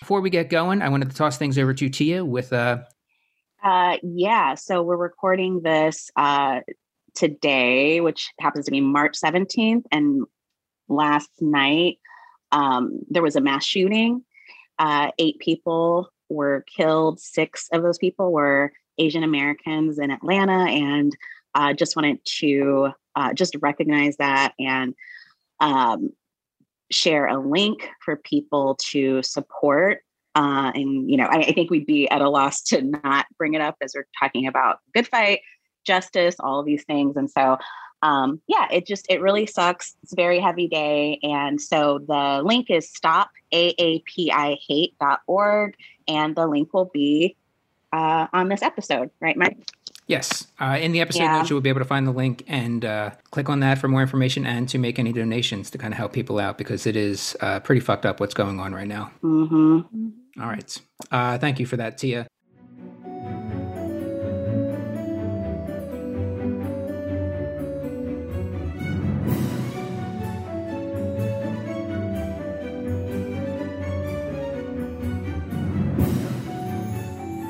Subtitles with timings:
[0.00, 2.78] Before we get going, I wanted to toss things over to Tia with uh
[3.62, 6.60] uh yeah, so we're recording this uh
[7.14, 10.24] today, which happens to be March 17th and
[10.88, 11.98] last night
[12.52, 14.24] um there was a mass shooting.
[14.78, 21.16] Uh eight people were killed, six of those people were Asian Americans in Atlanta and
[21.54, 24.94] uh just wanted to uh just recognize that and
[25.60, 26.10] um
[26.90, 30.00] share a link for people to support.
[30.34, 33.54] Uh, and you know, I, I, think we'd be at a loss to not bring
[33.54, 35.42] it up as we're talking about good fight,
[35.84, 37.16] justice, all of these things.
[37.16, 37.58] And so,
[38.02, 39.94] um, yeah, it just it really sucks.
[40.02, 45.74] It's a very heavy day, and so the link is stopaapihate.org,
[46.08, 47.36] and the link will be
[47.92, 49.58] uh, on this episode, right, Mike?
[50.06, 50.46] Yes.
[50.60, 51.38] Uh, in the episode yeah.
[51.38, 53.88] notes, you will be able to find the link and uh, click on that for
[53.88, 56.96] more information and to make any donations to kind of help people out because it
[56.96, 59.10] is uh, pretty fucked up what's going on right now.
[59.22, 60.42] Mm-hmm.
[60.42, 60.78] All right.
[61.10, 62.26] Uh, thank you for that, Tia.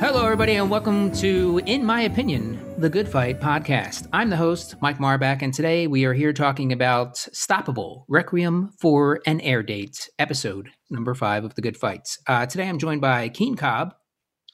[0.07, 2.54] Hello, everybody, and welcome to In My Opinion,
[2.85, 4.09] the Good Fight podcast.
[4.13, 9.23] I'm the host, Mike Marbach, and today we are here talking about Stoppable Requiem for
[9.25, 12.19] an Air Date, episode number five of the Good Fights.
[12.27, 13.95] Uh, today I'm joined by Keen Cobb.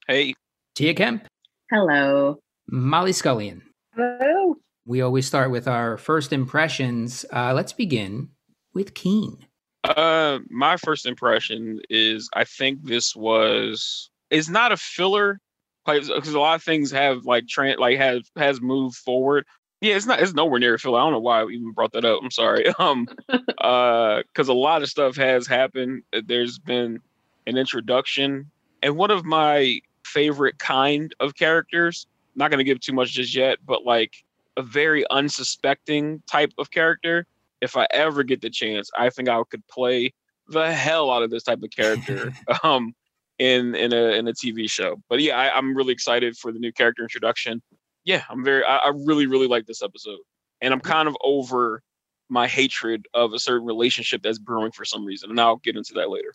[0.06, 0.34] Hey.
[0.76, 1.26] Tia Kemp.
[1.72, 2.38] Hello.
[2.68, 3.62] Molly Scullion.
[3.96, 4.54] Hello.
[4.86, 7.24] We always start with our first impressions.
[7.32, 8.28] Uh, let's begin
[8.74, 9.38] with Keen.
[9.82, 15.40] Uh, my first impression is I think this was is not a filler
[15.86, 19.44] because a lot of things have like trend like has has moved forward.
[19.80, 20.98] Yeah, it's not it's nowhere near filler.
[20.98, 22.20] I don't know why I even brought that up.
[22.22, 22.66] I'm sorry.
[22.78, 23.08] Um
[23.58, 26.02] uh because a lot of stuff has happened.
[26.26, 27.00] There's been
[27.46, 28.50] an introduction
[28.82, 33.58] and one of my favorite kind of characters, not gonna give too much just yet,
[33.64, 34.14] but like
[34.56, 37.26] a very unsuspecting type of character.
[37.60, 40.12] If I ever get the chance, I think I could play
[40.48, 42.32] the hell out of this type of character.
[42.62, 42.94] um
[43.40, 45.02] in in a in a TV show.
[45.08, 47.62] But yeah, I, am really excited for the new character introduction.
[48.04, 50.18] Yeah, I'm very I, I really really like this episode,
[50.60, 51.82] and I'm kind of over
[52.28, 55.94] my hatred of a certain relationship that's brewing for some reason, and I'll get into
[55.94, 56.34] that later.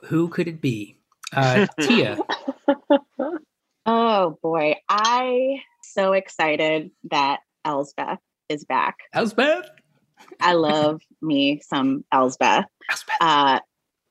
[0.04, 0.98] Who could it be?
[1.34, 2.18] Uh, Tia.
[3.86, 8.20] oh boy, I so excited that Elsbeth
[8.50, 8.98] is back.
[9.14, 9.70] Elsbeth.
[10.40, 12.66] I love me some Elsbeth.
[12.90, 13.16] Elsbeth.
[13.20, 13.60] Uh,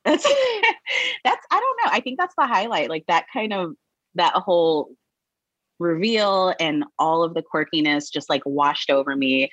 [0.07, 0.23] that's
[1.23, 1.91] that's I don't know.
[1.91, 2.90] I think that's the highlight.
[2.90, 3.73] Like that kind of
[4.16, 4.95] that whole
[5.79, 9.50] reveal and all of the quirkiness just like washed over me.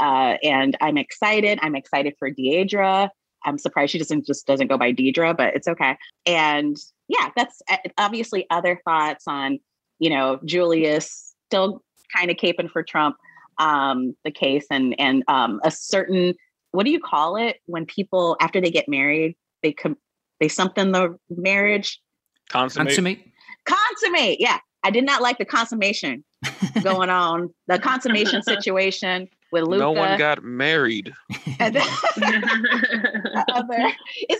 [0.00, 1.58] Uh, and I'm excited.
[1.62, 3.08] I'm excited for Deidre.
[3.44, 5.96] I'm surprised she doesn't just doesn't go by Deidre, but it's okay.
[6.26, 6.76] And
[7.08, 9.58] yeah, that's uh, obviously other thoughts on,
[9.98, 11.82] you know, Julius still
[12.14, 13.16] kind of caping for Trump,
[13.58, 16.34] um, the case and and um, a certain
[16.70, 19.98] what do you call it when people after they get married they com-
[20.40, 22.00] they something the marriage
[22.48, 22.88] consummate.
[22.88, 23.20] consummate
[23.64, 26.24] consummate yeah i did not like the consummation
[26.82, 29.78] going on the consummation situation with Luca.
[29.78, 31.12] No one got married.
[31.60, 32.00] other, is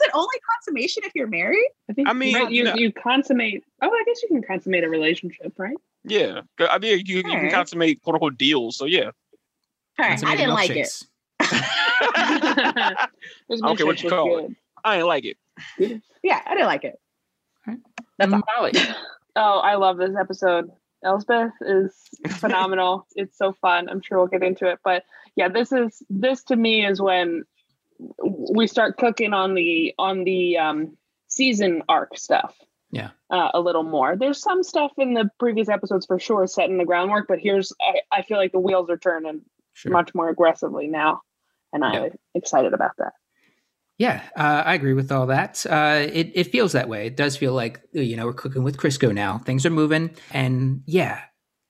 [0.01, 1.69] it only consummation if you're married?
[1.89, 2.09] I think.
[2.09, 3.63] I mean, right, you, you, you consummate.
[3.83, 5.77] Oh, I guess you can consummate a relationship, right?
[6.05, 8.77] Yeah, I mean, you, you can consummate quote unquote deals.
[8.77, 9.11] So yeah.
[9.99, 11.03] All right, I didn't like it.
[13.63, 14.57] okay, what you call it?
[14.85, 15.37] I didn't like it.
[16.23, 16.99] yeah, I didn't like it.
[18.19, 18.73] That's Molly.
[19.37, 20.71] oh, I love this episode.
[21.05, 21.95] Elsbeth is
[22.29, 23.07] phenomenal.
[23.17, 23.89] it's so fun.
[23.89, 25.05] I'm sure we'll get into it, but
[25.37, 27.45] yeah, this is this to me is when
[28.53, 30.97] we start cooking on the on the um,
[31.29, 32.57] season arc stuff.
[32.91, 34.17] Yeah, uh, a little more.
[34.17, 38.19] There's some stuff in the previous episodes for sure setting the groundwork, but here's I,
[38.19, 39.41] I feel like the wheels are turning
[39.73, 39.93] sure.
[39.93, 41.23] much more aggressively now,
[41.73, 42.09] and I'm yeah.
[42.35, 43.15] excited about that.
[44.03, 45.65] Yeah, uh, I agree with all that.
[45.65, 47.07] Uh, it it feels that way.
[47.07, 49.39] It does feel like you know we're cooking with Crisco now.
[49.39, 51.21] Things are moving, and yeah,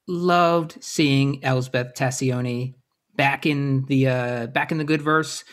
[0.09, 2.73] loved seeing Elsbeth Tascioni
[3.17, 5.45] back in the uh, back in the good verse.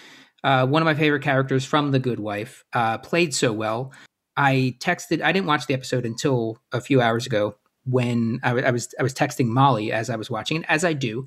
[0.41, 2.63] Uh, one of my favorite characters from The Good Wife.
[2.71, 3.91] Uh, played so well.
[4.37, 5.21] I texted.
[5.21, 8.87] I didn't watch the episode until a few hours ago when I, w- I was
[8.97, 11.25] I was texting Molly as I was watching, it, as I do,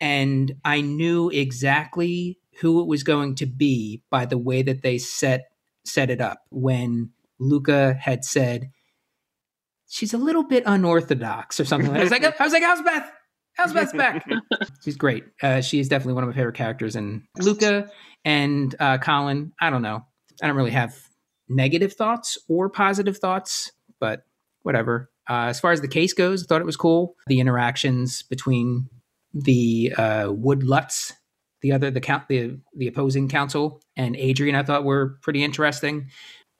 [0.00, 4.98] and I knew exactly who it was going to be by the way that they
[4.98, 5.48] set
[5.84, 8.70] set it up when Luca had said
[9.88, 11.92] she's a little bit unorthodox or something.
[11.92, 13.12] like I was like, I was like, how's Beth?
[13.56, 14.26] How's Beth's back?
[14.84, 15.24] she's great.
[15.42, 16.94] Uh, she's definitely one of my favorite characters.
[16.94, 17.88] And Luca
[18.24, 20.04] and uh, Colin, I don't know.
[20.42, 20.94] I don't really have
[21.48, 24.24] negative thoughts or positive thoughts, but
[24.62, 25.10] whatever.
[25.28, 27.16] Uh, as far as the case goes, I thought it was cool.
[27.28, 28.90] The interactions between
[29.32, 31.14] the uh, Wood Lutz,
[31.66, 36.08] the other the count the the opposing counsel, and Adrian, I thought were pretty interesting,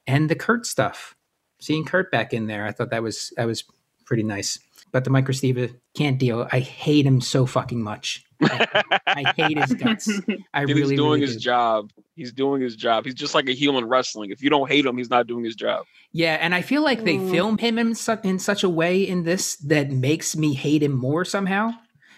[0.06, 1.14] and the Kurt stuff.
[1.60, 3.62] Seeing Kurt back in there, I thought that was that was
[4.04, 4.58] pretty nice.
[4.92, 6.48] But the Mike Steve can't deal.
[6.52, 8.24] I hate him so fucking much.
[8.42, 10.08] I, I hate his guts.
[10.54, 11.40] I Dude, really he's doing really his do.
[11.40, 11.90] job.
[12.14, 13.04] He's doing his job.
[13.04, 14.30] He's just like a heel in wrestling.
[14.30, 15.86] If you don't hate him, he's not doing his job.
[16.12, 17.30] Yeah, and I feel like they Mm.
[17.30, 20.92] film him in such in such a way in this that makes me hate him
[20.92, 21.72] more somehow.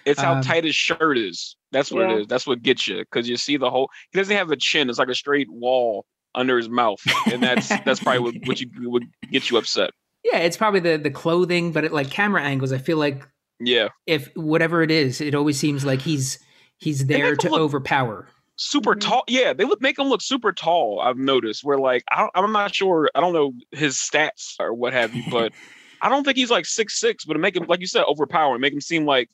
[0.08, 1.56] It's how Um, tight his shirt is.
[1.72, 2.16] That's what Yeah.
[2.16, 2.26] it is.
[2.26, 3.88] That's what gets you because you see the whole.
[4.12, 4.88] He doesn't have a chin.
[4.88, 7.00] It's like a straight wall under his mouth,
[7.32, 9.90] and that's that's probably what, what you would get you upset.
[10.24, 13.26] Yeah, it's probably the the clothing, but it, like camera angles, I feel like
[13.60, 16.38] Yeah, if whatever it is, it always seems like he's
[16.78, 18.28] he's there to overpower.
[18.56, 19.00] super Mhm.
[19.00, 19.24] tall.
[19.28, 21.00] Yeah, they would make him look super tall.
[21.00, 21.64] I've noticed.
[21.64, 23.08] Where like I don't, I'm not sure.
[23.14, 25.52] I don't know his stats or what have you, but
[26.02, 27.24] I don't think he's like six six.
[27.24, 29.28] But to make him like you said overpower, make him seem like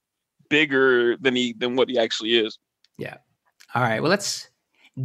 [0.54, 2.60] bigger than he than what he actually is.
[2.96, 3.16] Yeah.
[3.74, 4.48] All right, well let's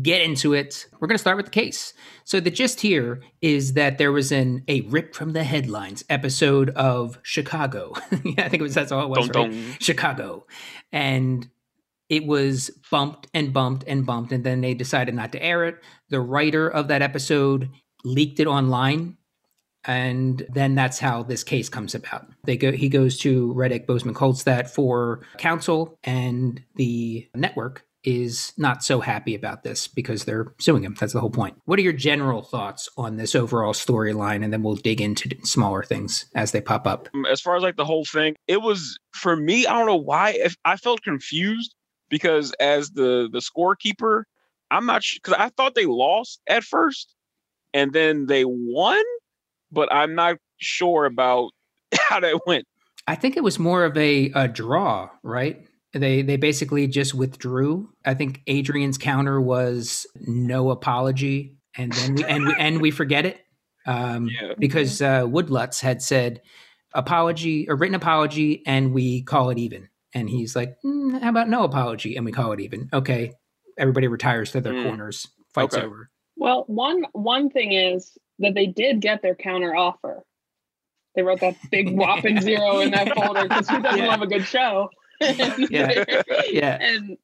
[0.03, 0.85] get into it.
[0.99, 1.93] We're going to start with the case.
[2.23, 6.69] So the gist here is that there was an a rip from the headlines episode
[6.71, 7.93] of Chicago.
[8.23, 9.29] yeah, I think it was that's all it was.
[9.29, 9.51] Dun, right?
[9.51, 9.77] dun.
[9.79, 10.45] Chicago.
[10.91, 11.49] And
[12.09, 15.77] it was bumped and bumped and bumped, and then they decided not to air it.
[16.09, 17.69] The writer of that episode
[18.03, 19.17] leaked it online,
[19.85, 22.27] and then that's how this case comes about.
[22.43, 28.83] They go he goes to Reddick Boseman Kolstad for counsel, and the network is not
[28.83, 30.95] so happy about this because they're suing him.
[30.97, 31.57] That's the whole point.
[31.65, 34.43] What are your general thoughts on this overall storyline?
[34.43, 37.09] And then we'll dig into smaller things as they pop up.
[37.13, 39.67] Um, as far as like the whole thing, it was for me.
[39.67, 40.31] I don't know why.
[40.31, 41.75] If I felt confused
[42.09, 44.23] because as the the scorekeeper,
[44.71, 47.13] I'm not because I thought they lost at first,
[47.73, 49.03] and then they won,
[49.71, 51.51] but I'm not sure about
[51.98, 52.66] how that went.
[53.07, 55.66] I think it was more of a, a draw, right?
[55.94, 57.89] They they basically just withdrew.
[58.06, 63.25] I think Adrian's counter was no apology, and then we and we and we forget
[63.25, 63.39] it
[63.88, 64.54] um, Yeah.
[64.60, 66.42] because uh, Woodlutz had said
[66.94, 69.89] apology, a written apology, and we call it even.
[70.13, 73.33] And he's like, "Mm, "How about no apology and we call it even?" Okay,
[73.77, 74.83] everybody retires to their Mm.
[74.83, 75.27] corners.
[75.56, 75.86] Fights Okay.
[75.88, 76.12] over.
[76.36, 80.24] Well, one one thing is that they did get their counter offer.
[81.15, 84.07] They wrote that big whopping zero in that folder because who doesn't Yeah.
[84.07, 84.89] love a good show?
[85.21, 86.06] Yeah.
[86.50, 86.77] Yeah.
[86.81, 87.18] and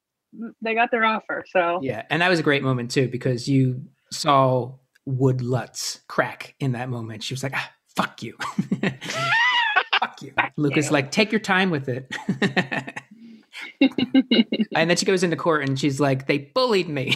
[0.60, 1.44] they got their offer.
[1.50, 3.82] So Yeah, and that was a great moment too because you
[4.12, 4.74] saw
[5.06, 7.22] Wood Lutz crack in that moment.
[7.22, 8.36] She was like, ah, "Fuck you,
[10.00, 10.92] fuck you." Lucas you.
[10.92, 12.12] like, "Take your time with it."
[14.74, 17.14] and then she goes into court and she's like, "They bullied me.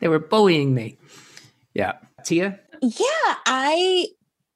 [0.00, 0.98] they were bullying me."
[1.74, 1.92] Yeah,
[2.24, 2.58] Tia.
[2.82, 4.06] yeah i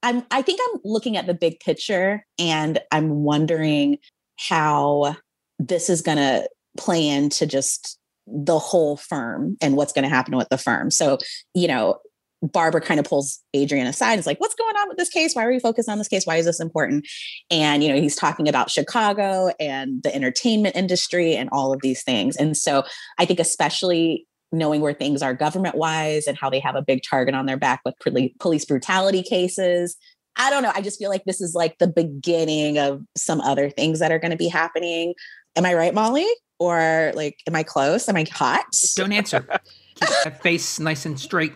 [0.03, 3.97] i'm i think i'm looking at the big picture and i'm wondering
[4.37, 5.15] how
[5.59, 6.47] this is going to
[6.77, 7.97] play into just
[8.27, 10.91] the whole firm and what's going to happen with the firm.
[10.91, 11.17] So
[11.53, 11.99] you know
[12.43, 15.33] barbara kind of pulls adrian aside it's like what's going on with this case?
[15.33, 16.25] Why are we focused on this case?
[16.25, 17.07] Why is this important?
[17.49, 22.03] And you know he's talking about chicago and the entertainment industry and all of these
[22.03, 22.35] things.
[22.35, 22.83] And so
[23.17, 27.01] i think especially knowing where things are government wise and how they have a big
[27.07, 27.95] target on their back with
[28.39, 29.97] police brutality cases.
[30.37, 30.71] I don't know.
[30.73, 34.19] I just feel like this is like the beginning of some other things that are
[34.19, 35.15] going to be happening.
[35.55, 36.27] Am I right, Molly?
[36.59, 38.07] Or like, am I close?
[38.07, 38.65] Am I hot?
[38.95, 39.41] Don't answer.
[39.95, 41.53] Keep that face nice and straight.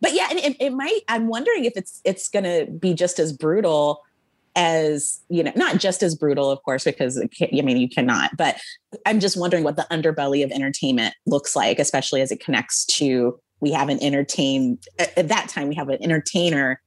[0.00, 1.00] But yeah, and it, it might.
[1.08, 4.02] I'm wondering if it's it's going to be just as brutal
[4.56, 7.88] as you know, not just as brutal, of course, because it can't, I mean you
[7.88, 8.36] cannot.
[8.36, 8.58] But
[9.04, 13.38] I'm just wondering what the underbelly of entertainment looks like, especially as it connects to
[13.60, 16.80] we have an entertain at at that time we have an entertainer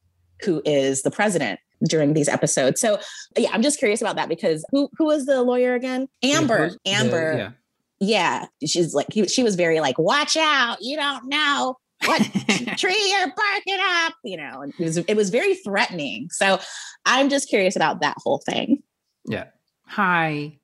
[0.44, 2.82] who is the president during these episodes.
[2.82, 3.00] So
[3.38, 6.10] yeah, I'm just curious about that because who who was the lawyer again?
[6.24, 6.72] Amber.
[6.72, 7.52] The- Amber yeah.
[8.00, 12.22] yeah she's like he, she was very like watch out you don't know what
[12.78, 16.60] tree you're barking up you know and it was it was very threatening so
[17.06, 18.82] i'm just curious about that whole thing
[19.26, 19.46] Yeah.
[19.86, 20.60] Hi.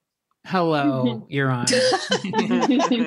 [0.48, 1.66] Hello, You're on.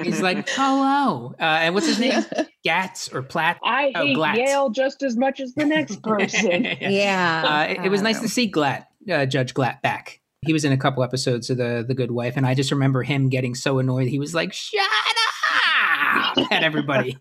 [0.02, 1.34] He's like, hello.
[1.38, 2.24] Uh, and what's his name?
[2.64, 3.58] Gats or Platt?
[3.62, 4.36] I Oh, hate Glatz.
[4.38, 6.64] Yale just as much as the next person.
[6.80, 10.20] yeah Uh, it, it was nice to see Glatt, uh, Judge Glatt, back.
[10.44, 13.04] He was in a couple episodes of the The Good Wife, and I just remember
[13.04, 14.08] him getting so annoyed.
[14.08, 17.16] He was like, "Shut up!" at everybody.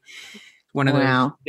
[0.74, 1.04] One of those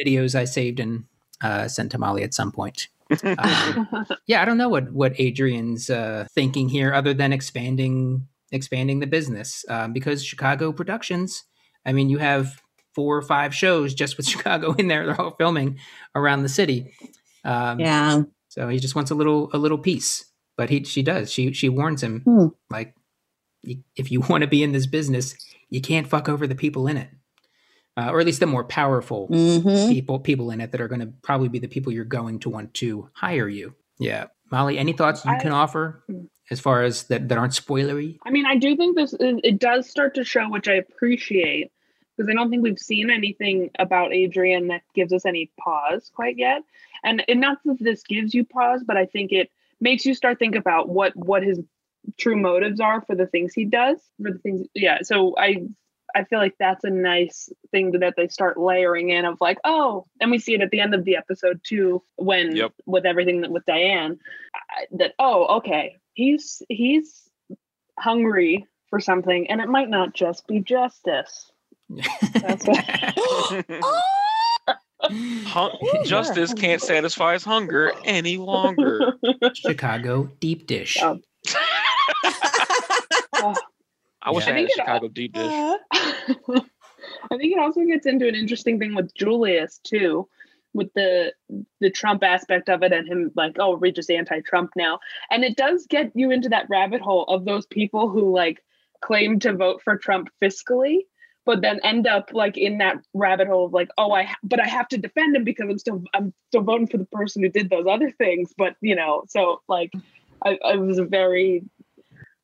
[0.06, 1.04] videos I saved and
[1.42, 2.88] uh, sent to Molly at some point.
[3.24, 9.00] Um, yeah, I don't know what what Adrian's uh, thinking here, other than expanding expanding
[9.00, 11.42] the business, um, because Chicago Productions.
[11.86, 12.60] I mean, you have
[12.94, 15.06] four or five shows just with Chicago in there.
[15.06, 15.78] They're all filming
[16.14, 16.92] around the city.
[17.44, 18.22] Um, Yeah.
[18.48, 20.26] So he just wants a little a little piece,
[20.58, 21.32] but he she does.
[21.32, 22.46] She she warns him Hmm.
[22.68, 22.94] like,
[23.96, 25.34] if you want to be in this business,
[25.70, 27.08] you can't fuck over the people in it,
[27.98, 31.00] uh, or at least the more powerful hmm people people in it that are going
[31.00, 33.74] to probably be the people you're going to want to hire you.
[33.98, 36.04] Yeah, Molly, any thoughts you I- can offer
[36.50, 38.18] as far as that that aren't spoilery?
[38.24, 41.72] I mean, I do think this is, it does start to show, which I appreciate,
[42.16, 46.38] because I don't think we've seen anything about Adrian that gives us any pause quite
[46.38, 46.62] yet.
[47.04, 49.50] And, and not that this gives you pause, but I think it
[49.80, 51.60] makes you start think about what what his
[52.16, 54.66] true motives are for the things he does, for the things.
[54.74, 54.98] Yeah.
[55.02, 55.66] So I
[56.14, 60.06] I feel like that's a nice thing that they start layering in of like, oh,
[60.20, 62.72] and we see it at the end of the episode too, when Yep.
[62.86, 64.18] with everything that with Diane,
[64.54, 67.28] uh, that oh, okay, he's he's
[67.98, 71.50] hungry for something, and it might not just be justice.
[72.34, 73.62] That's Oh,
[75.00, 76.60] Hun- Ooh, justice yeah.
[76.60, 79.14] can't satisfy his hunger any longer.
[79.54, 80.98] Chicago deep dish.
[81.02, 81.18] Oh.
[83.40, 83.54] Oh,
[84.22, 84.52] I wish Yeah.
[84.52, 86.62] I I had a think it all- Chicago deep dish.
[87.30, 90.28] I think it also gets into an interesting thing with Julius too,
[90.74, 91.32] with the
[91.80, 94.98] the Trump aspect of it and him like, oh, we're just anti-Trump now.
[95.30, 98.62] And it does get you into that rabbit hole of those people who like
[99.00, 101.00] claim to vote for Trump fiscally,
[101.46, 104.60] but then end up like in that rabbit hole of like, oh, I ha- but
[104.60, 107.48] I have to defend him because I'm still I'm still voting for the person who
[107.48, 108.52] did those other things.
[108.58, 109.92] But you know, so like,
[110.44, 111.62] I, I was a very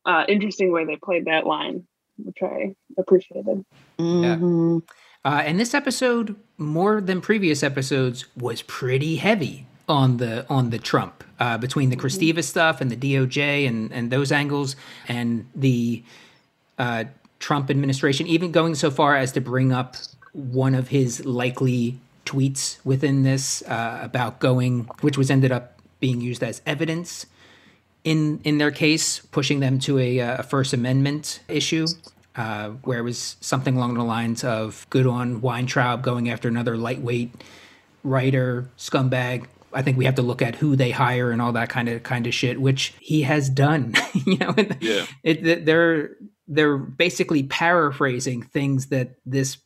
[0.06, 3.64] uh, interesting way they played that line, which I appreciated.
[3.98, 4.82] mhm.
[5.24, 10.78] Uh, and this episode, more than previous episodes, was pretty heavy on the on the
[10.78, 14.76] Trump uh, between the Kresteva stuff and the DOJ and and those angles
[15.08, 16.02] and the
[16.78, 17.04] uh,
[17.38, 19.96] Trump administration, even going so far as to bring up
[20.32, 26.20] one of his likely tweets within this uh, about going, which was ended up being
[26.20, 27.26] used as evidence
[28.04, 31.86] in in their case, pushing them to a, uh, First Amendment issue,
[32.36, 36.76] uh, where it was something along the lines of good on Weintraub going after another
[36.76, 37.30] lightweight
[38.02, 39.46] writer scumbag.
[39.72, 42.02] I think we have to look at who they hire and all that kind of
[42.02, 43.94] kind of shit, which he has done.
[44.12, 45.06] you know, Yeah.
[45.22, 46.10] it, they're
[46.46, 49.56] they're basically paraphrasing things that this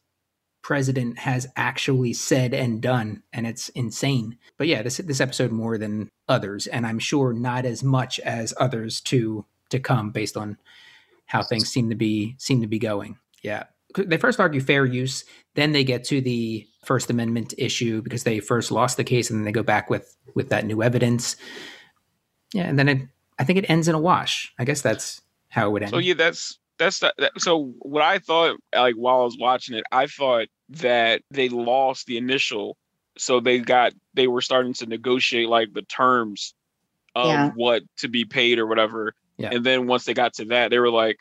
[0.62, 4.38] president has actually said and done and it's insane.
[4.56, 8.52] But yeah this this episode more than others and i'm sure not as much as
[8.58, 10.58] others to to come based on
[11.26, 13.18] how things seem to be seem to be going.
[13.42, 13.64] Yeah.
[13.96, 15.24] They first argue fair use
[15.54, 19.38] then they get to the first amendment issue because they first lost the case and
[19.38, 21.36] then they go back with with that new evidence.
[22.52, 24.52] Yeah and then it i think it ends in a wash.
[24.58, 25.90] I guess that's how it would end.
[25.90, 29.76] So yeah, that's that's the, that, so what I thought like while I was watching
[29.76, 32.76] it, I thought that they lost the initial,
[33.16, 36.54] so they got they were starting to negotiate like the terms
[37.14, 37.50] of Yeah.
[37.56, 39.50] what to be paid or whatever, Yeah.
[39.52, 41.16] and then once they got to that, they were like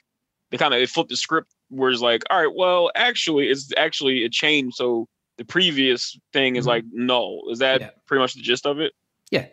[0.51, 3.69] they kind of they flipped the script where it's like, all right, well, actually, it's
[3.75, 4.73] actually a change.
[4.75, 6.67] So the previous thing is Mhm.
[6.69, 7.89] like no, is that Yeah.
[8.05, 8.93] pretty much the gist of it?
[9.31, 9.47] Yeah.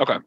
[0.00, 0.18] Okay.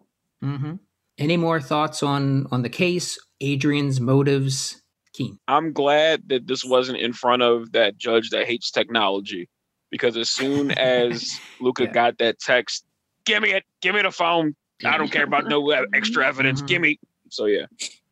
[0.44, 0.76] Mm-hmm.
[1.18, 3.18] Any more thoughts on on the case?
[3.42, 4.82] Adrian's motives,
[5.18, 5.40] Keen.
[5.48, 9.50] I'm glad that this wasn't in front of that judge that hates technology
[9.90, 11.92] because as soon as Luca Yeah.
[11.92, 12.86] got that text,
[13.26, 14.56] give me it, give me the phone.
[14.86, 16.62] I don't care about no extra evidence.
[16.62, 16.68] Mhm.
[16.68, 17.00] Give me.
[17.30, 17.66] So yeah,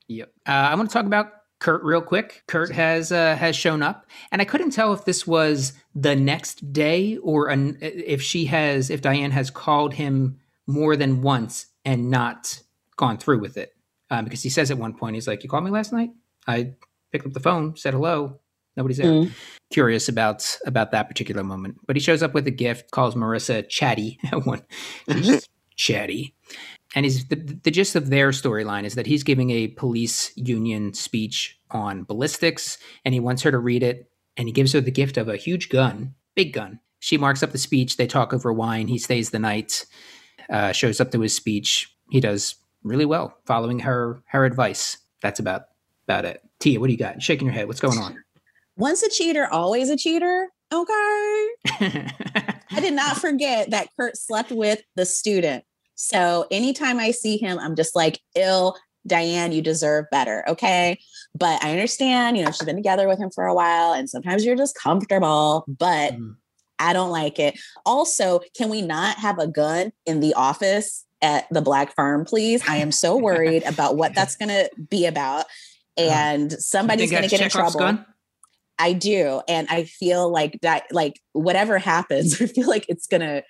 [0.07, 0.31] Yep.
[0.47, 2.43] Uh, I want to talk about Kurt real quick.
[2.47, 6.73] Kurt has uh, has shown up, and I couldn't tell if this was the next
[6.73, 12.09] day or an, if she has if Diane has called him more than once and
[12.09, 12.61] not
[12.97, 13.73] gone through with it.
[14.09, 16.09] Um, because he says at one point, he's like, "You called me last night.
[16.47, 16.73] I
[17.11, 18.39] picked up the phone, said hello.
[18.77, 19.31] Nobody's there." Mm.
[19.71, 23.67] Curious about about that particular moment, but he shows up with a gift, calls Marissa
[23.67, 24.63] chatty at one.
[25.77, 26.33] Chatty.
[26.95, 30.93] And he's the, the gist of their storyline is that he's giving a police union
[30.93, 34.09] speech on ballistics, and he wants her to read it.
[34.37, 36.79] And he gives her the gift of a huge gun, big gun.
[36.99, 37.97] She marks up the speech.
[37.97, 38.87] They talk over wine.
[38.87, 39.85] He stays the night.
[40.49, 41.93] Uh, shows up to his speech.
[42.09, 44.97] He does really well, following her her advice.
[45.21, 45.63] That's about
[46.07, 46.41] about it.
[46.59, 47.21] Tia, what do you got?
[47.21, 47.67] Shaking your head.
[47.67, 48.23] What's going on?
[48.77, 50.49] Once a cheater, always a cheater.
[50.73, 51.47] Okay.
[51.79, 55.63] I did not forget that Kurt slept with the student.
[55.95, 58.75] So anytime I see him, I'm just like, ill,
[59.07, 60.43] Diane, you deserve better.
[60.47, 60.99] Okay.
[61.37, 64.43] But I understand, you know, she's been together with him for a while and sometimes
[64.43, 66.35] you're just comfortable, but Mm.
[66.79, 67.57] I don't like it.
[67.85, 72.61] Also, can we not have a gun in the office at the Black Firm, please?
[72.67, 75.45] I am so worried about what that's going to be about.
[75.97, 77.79] And somebody's going to get in trouble.
[77.79, 78.05] gun?
[78.77, 79.41] I do.
[79.47, 83.43] And I feel like that, like whatever happens, I feel like it's going to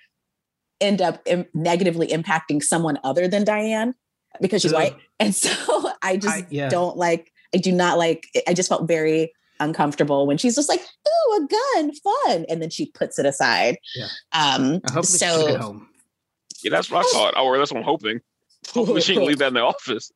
[0.80, 3.94] end up Im- negatively impacting someone other than Diane
[4.40, 4.78] because she's Ugh.
[4.82, 4.96] white.
[5.18, 6.68] And so I just I- yeah.
[6.68, 10.80] don't like, I do not like, I just felt very uncomfortable when she's just like,
[10.80, 12.44] ooh, a gun, fun.
[12.50, 13.78] And then she puts it aside.
[13.94, 14.08] Yeah.
[14.32, 15.88] Um, Hopefully, she took it so home.
[16.62, 17.38] Yeah, that's what I thought.
[17.38, 18.20] Or that's what I'm hoping.
[18.74, 20.12] Hopefully, she can leave that in the office.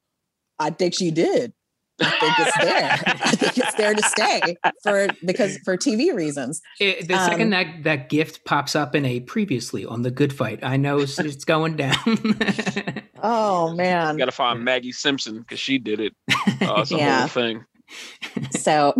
[0.58, 1.54] I think she did.
[2.00, 2.92] I think it's there.
[3.24, 6.60] I think it's there to stay for because for TV reasons.
[6.78, 10.32] It, the Um, second that that gift pops up in a previously on the Good
[10.32, 11.94] Fight, I know it's, it's going down.
[13.22, 14.16] Oh man.
[14.16, 16.14] Got to find Maggie Simpson because she did it.
[16.62, 17.18] Uh, it's a Yeah.
[17.20, 17.64] whole thing.
[18.52, 18.94] So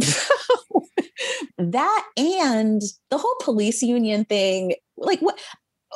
[1.58, 5.38] that and the whole police union thing, like what,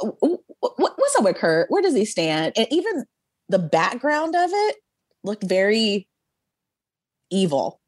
[0.00, 0.40] what
[0.78, 1.70] what's up with Kurt?
[1.70, 2.54] Where does he stand?
[2.56, 3.04] And even
[3.49, 4.76] the background of it
[5.23, 6.08] looked very
[7.35, 7.81] evil.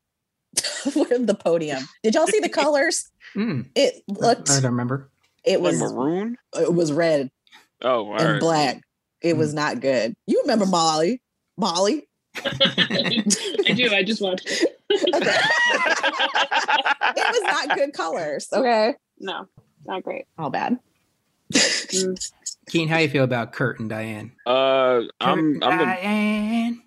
[0.95, 1.83] Where the podium.
[2.03, 3.11] Did y'all see the colors?
[3.35, 4.50] Mm, It looked.
[4.50, 5.11] I don't remember.
[5.45, 6.37] it Like was maroon.
[6.59, 7.31] it was red
[7.83, 8.41] Oh, all and right.
[8.41, 8.83] black.
[9.21, 10.15] It was not good.
[10.26, 11.21] You remember Molly?
[11.59, 12.09] Molly?
[12.45, 13.93] I do.
[13.93, 14.76] I just watched it.
[14.91, 15.15] it
[17.17, 18.49] was not good colors.
[18.53, 18.95] Okay.
[19.19, 19.47] No,
[19.87, 20.26] not great.
[20.38, 20.79] All bad.
[21.53, 22.31] Mm.
[22.69, 24.33] Keen, how you feel about Kurt and Diane?
[24.45, 26.83] Uh, Kurt I'm I'm gonna, Diane.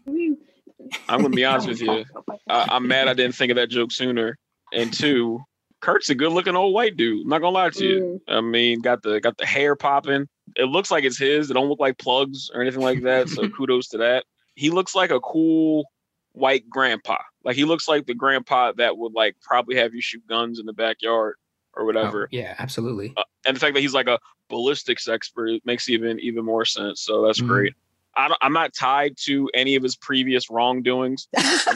[1.08, 2.06] I'm gonna be honest with you.
[2.50, 4.38] I, I'm mad I didn't think of that joke sooner.
[4.72, 5.42] And two,
[5.82, 7.24] Kurt's a good looking old white dude.
[7.24, 8.22] I'm not gonna lie to you.
[8.30, 8.38] Mm.
[8.38, 10.28] I mean, got the got the hair popping.
[10.56, 11.50] It looks like it's his.
[11.50, 13.30] It don't look like plugs or anything like that.
[13.30, 14.26] So kudos to that.
[14.56, 15.86] He looks like a cool
[16.34, 17.18] white grandpa.
[17.44, 20.66] Like he looks like the grandpa that would like probably have you shoot guns in
[20.66, 21.36] the backyard
[21.74, 22.28] or Oh, whatever.
[22.32, 23.14] yeah, absolutely.
[23.16, 24.20] Uh, and the fact that he's like a
[24.50, 27.02] ballistics expert makes even even more sense.
[27.02, 27.48] So that's Mhm.
[27.48, 27.74] great.
[28.16, 31.28] I don't, I'm not tied to any of his previous wrongdoings.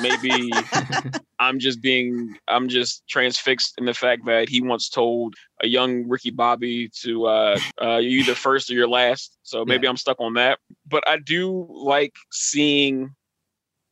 [0.02, 0.52] Maybe
[1.40, 6.08] I'm just being I'm just transfixed in the fact that he once told a young
[6.08, 9.38] Ricky Bobby to uh, uh you're either first or you're last.
[9.44, 10.60] So maybe I'm stuck on that.
[10.88, 13.16] But I do like seeing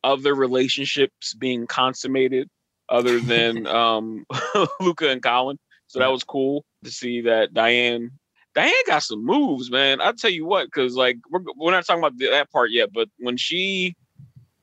[0.04, 2.48] other relationships being consummated
[2.88, 4.26] other than um
[4.80, 5.58] Luca and Colin.
[5.86, 8.12] So that was cool to see that Diane
[8.54, 10.00] Diane got some moves, man.
[10.00, 13.08] I'll tell you what, because like we're we're not talking about that part yet, but
[13.18, 13.96] when she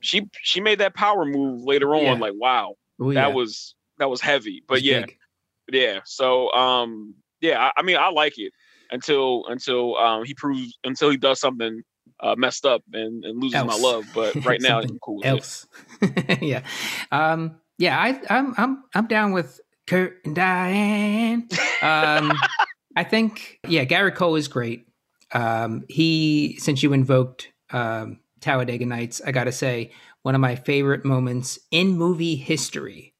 [0.02, 2.14] she she made that power move later on, Yeah.
[2.14, 3.34] like wow, Oh, that yeah.
[3.34, 4.64] was that was heavy.
[4.68, 5.18] But was yeah, big.
[5.72, 6.00] yeah.
[6.06, 8.54] So um yeah, I, I mean I like it
[8.92, 11.82] until until um he proves until he does something
[12.22, 14.06] uh messed up and, and loses my love.
[14.14, 15.68] But right now I'm cool else.
[16.42, 16.62] yeah,
[17.12, 18.00] um, yeah.
[18.00, 21.48] I, I'm I'm I'm down with Kurt and Diane.
[21.82, 22.34] Um,
[22.96, 24.88] I think yeah, Gary Cole is great.
[25.32, 29.92] Um, he since you invoked um, Talladega Nights, I gotta say
[30.24, 33.14] one of my favorite moments in movie history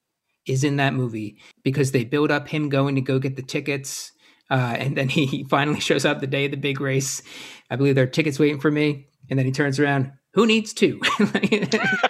[0.46, 4.12] is in that movie because they build up him going to go get the tickets.
[4.50, 7.22] Uh, and then he finally shows up the day of the big race.
[7.70, 9.08] I believe there are tickets waiting for me.
[9.30, 10.12] And then he turns around.
[10.34, 11.00] Who needs two?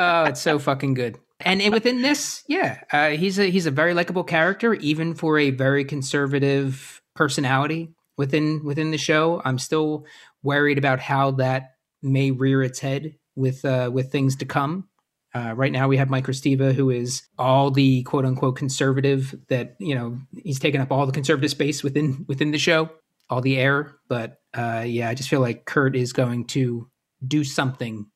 [0.00, 1.18] oh, it's so fucking good.
[1.40, 5.50] And within this, yeah, uh, he's a he's a very likable character, even for a
[5.50, 9.40] very conservative personality within within the show.
[9.44, 10.04] I'm still
[10.42, 14.88] worried about how that may rear its head with uh, with things to come.
[15.32, 19.76] Uh, right now, we have Mike Kresteva, who is all the quote unquote conservative that
[19.78, 22.90] you know he's taken up all the conservative space within within the show,
[23.30, 23.96] all the air.
[24.08, 26.90] But uh, yeah, I just feel like Kurt is going to
[27.26, 28.06] do something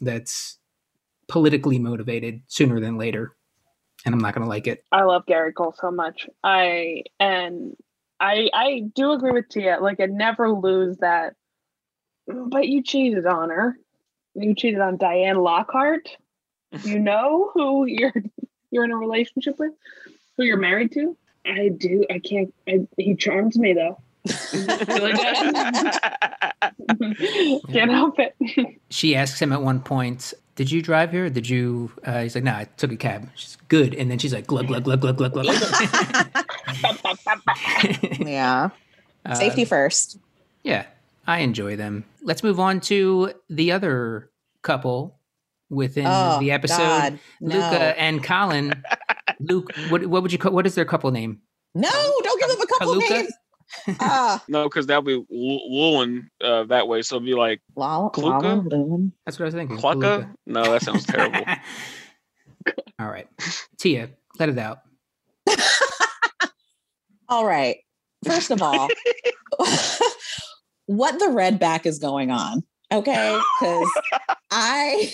[0.00, 0.58] that's
[1.28, 3.34] politically motivated sooner than later,
[4.04, 4.84] and I'm not going to like it.
[4.92, 6.28] I love Gary Cole so much.
[6.44, 7.76] I and
[8.20, 9.78] I I do agree with Tia.
[9.80, 11.34] Like I never lose that.
[12.26, 13.76] But you cheated on her.
[14.34, 16.08] You cheated on Diane Lockhart.
[16.82, 18.12] You know who you're
[18.70, 19.72] you're in a relationship with,
[20.36, 21.16] who you're married to.
[21.46, 22.04] I do.
[22.10, 22.52] I can't.
[22.68, 23.98] I, he charms me though.
[27.72, 28.34] Can't help it.
[28.90, 31.30] She asks him at one point, "Did you drive here?
[31.30, 34.34] Did you?" Uh, he's like, "No, I took a cab." She's good, and then she's
[34.34, 35.46] like, "Glug glug glug glug glug glug."
[38.20, 38.70] yeah.
[39.24, 40.18] Uh, Safety first.
[40.62, 40.86] Yeah,
[41.26, 42.04] I enjoy them.
[42.22, 44.30] Let's move on to the other
[44.62, 45.18] couple
[45.70, 46.78] within Oh, the episode.
[46.78, 47.78] God, Luca no.
[47.96, 48.82] and Colin.
[49.40, 50.52] Luke, what what would you call?
[50.52, 51.40] What is their couple name?
[51.74, 53.10] No, don't give them a couple Kaluka?
[53.10, 53.32] names.
[54.00, 57.02] Ah, no, because that'll be L- Lulin uh, that way.
[57.02, 58.70] So it'll be like Lala, Kluka?
[58.70, 59.76] Lala, That's what I was thinking.
[59.76, 60.34] Clucka.
[60.46, 61.44] No, that sounds terrible.
[62.98, 63.28] All right,
[63.78, 64.78] Tia, let it out.
[67.28, 67.78] All right.
[68.24, 68.88] First of all,
[70.86, 72.64] what the red back is going on?
[72.92, 73.90] Okay, because
[74.50, 75.12] I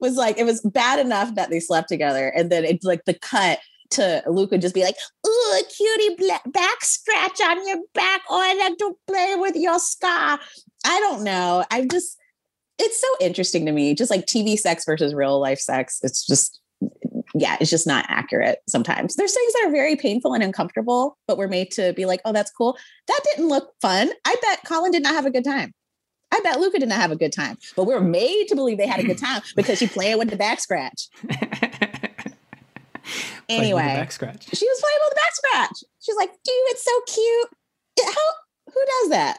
[0.00, 2.28] was like, it was bad enough that they slept together.
[2.28, 3.58] And then it's like the cut
[3.96, 8.22] to Luca just be like, "Ooh, a cutie black back scratch on your back.
[8.30, 10.38] Oh, I like to play with your scar."
[10.84, 11.64] I don't know.
[11.70, 12.16] I just,
[12.78, 13.94] it's so interesting to me.
[13.94, 15.98] Just like TV sex versus real life sex.
[16.02, 16.60] It's just,
[17.34, 19.16] yeah, it's just not accurate sometimes.
[19.16, 22.32] There's things that are very painful and uncomfortable, but we're made to be like, "Oh,
[22.32, 22.78] that's cool."
[23.08, 24.10] That didn't look fun.
[24.24, 25.72] I bet Colin did not have a good time.
[26.32, 28.86] I bet Luca did not have a good time, but we're made to believe they
[28.86, 31.08] had a good time because she playing with the back scratch.
[33.48, 34.44] anyway, back scratch.
[34.52, 35.82] She was playing with the back scratch.
[36.00, 37.48] She's like, dude, it's so cute.
[38.06, 38.12] How
[38.72, 39.38] who does that?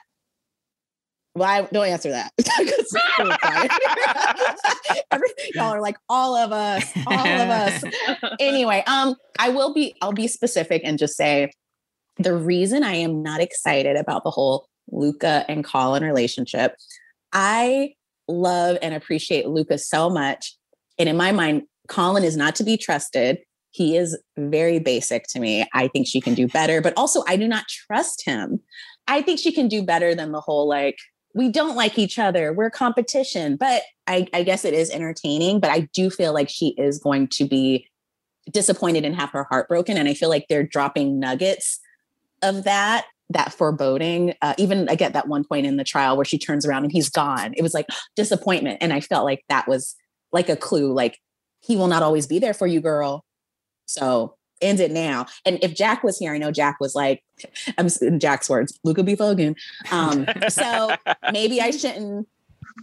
[1.35, 2.33] Well, I don't answer that.
[5.11, 7.83] Every, y'all are like all of us, all of us.
[8.39, 11.51] anyway, um, I will be, I'll be specific and just say
[12.17, 16.75] the reason I am not excited about the whole Luca and Colin relationship.
[17.31, 17.93] I
[18.27, 20.57] love and appreciate Luca so much.
[20.97, 23.37] And in my mind, Colin is not to be trusted.
[23.71, 25.67] He is very basic to me.
[25.73, 28.59] I think she can do better, but also I do not trust him.
[29.07, 30.97] I think she can do better than the whole like,
[31.33, 33.57] we don't like each other, we're competition.
[33.57, 37.27] But I, I guess it is entertaining, but I do feel like she is going
[37.29, 37.87] to be
[38.51, 39.97] disappointed and have her heart broken.
[39.97, 41.79] And I feel like they're dropping nuggets
[42.41, 46.25] of that that foreboding uh, even i get that one point in the trial where
[46.25, 49.67] she turns around and he's gone it was like disappointment and i felt like that
[49.67, 49.95] was
[50.31, 51.19] like a clue like
[51.61, 53.25] he will not always be there for you girl
[53.87, 57.23] so end it now and if jack was here i know jack was like
[57.77, 59.55] i'm in jack's words luca be fogan
[59.91, 60.95] um, so
[61.31, 62.27] maybe i shouldn't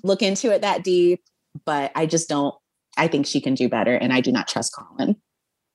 [0.03, 1.23] look into it that deep
[1.65, 2.55] but i just don't
[2.97, 5.17] i think she can do better and i do not trust colin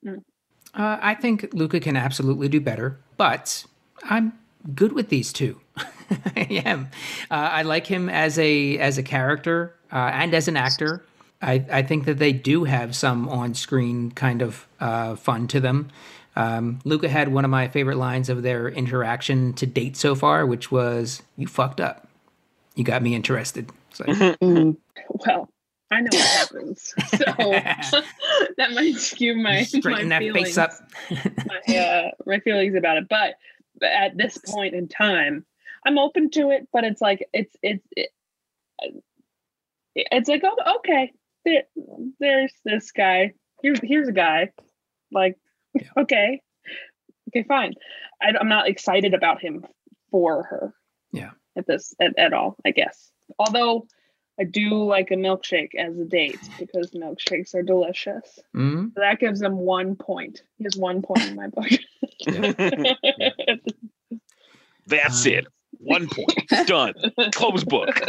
[0.08, 3.66] uh, i think luca can absolutely do better but
[4.06, 4.32] i'm
[4.76, 5.60] good with these two.
[6.36, 6.90] I am.
[7.30, 11.06] Uh, I like him as a as a character uh, and as an actor.
[11.42, 15.60] I, I think that they do have some on screen kind of uh, fun to
[15.60, 15.90] them.
[16.36, 20.46] Um, Luca had one of my favorite lines of their interaction to date so far,
[20.46, 22.08] which was "You fucked up.
[22.76, 24.06] You got me interested." So.
[24.06, 24.72] Mm-hmm.
[25.26, 25.50] Well,
[25.92, 28.02] I know what happens, so
[28.58, 30.72] that might skew my Straighten my that face up.
[31.10, 33.34] my, uh, my feelings about it, but
[33.84, 35.46] at this point in time
[35.86, 38.10] i'm open to it but it's like it's it's it,
[39.96, 41.12] it's like oh okay
[41.50, 41.64] there,
[42.20, 44.52] there's this guy here's here's a guy
[45.12, 45.38] like
[45.74, 45.88] yeah.
[45.98, 46.42] okay
[47.30, 47.74] okay fine
[48.22, 49.66] I, i'm not excited about him
[50.12, 50.74] for her
[51.12, 53.88] yeah at this at, at all i guess although
[54.40, 58.40] I do like a milkshake as a date because milkshakes are delicious.
[58.56, 58.86] Mm-hmm.
[58.96, 60.44] So that gives him one point.
[60.58, 61.68] He has one point in my book.
[64.88, 65.48] That's um, it.
[65.80, 66.68] One point.
[66.68, 66.94] Done.
[67.34, 68.02] Close book.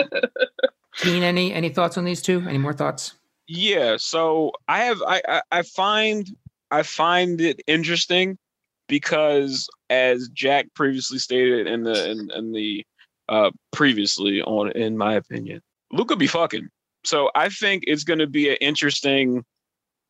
[0.96, 2.44] Keen, any any thoughts on these two?
[2.48, 3.14] Any more thoughts?
[3.52, 3.96] Yeah.
[3.98, 6.30] So I have I I, find
[6.70, 8.38] I find it interesting
[8.86, 12.86] because as Jack previously stated in the in, in the
[13.28, 16.68] uh previously on in my opinion, Luca be fucking.
[17.04, 19.44] So I think it's gonna be an interesting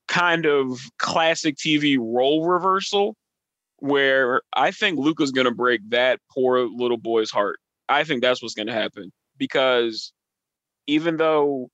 [0.07, 3.17] kind of classic TV role reversal
[3.79, 7.59] where I think Luca's going to break that poor little boy's heart.
[7.89, 10.13] I think that's what's going to happen because
[10.87, 11.71] even though,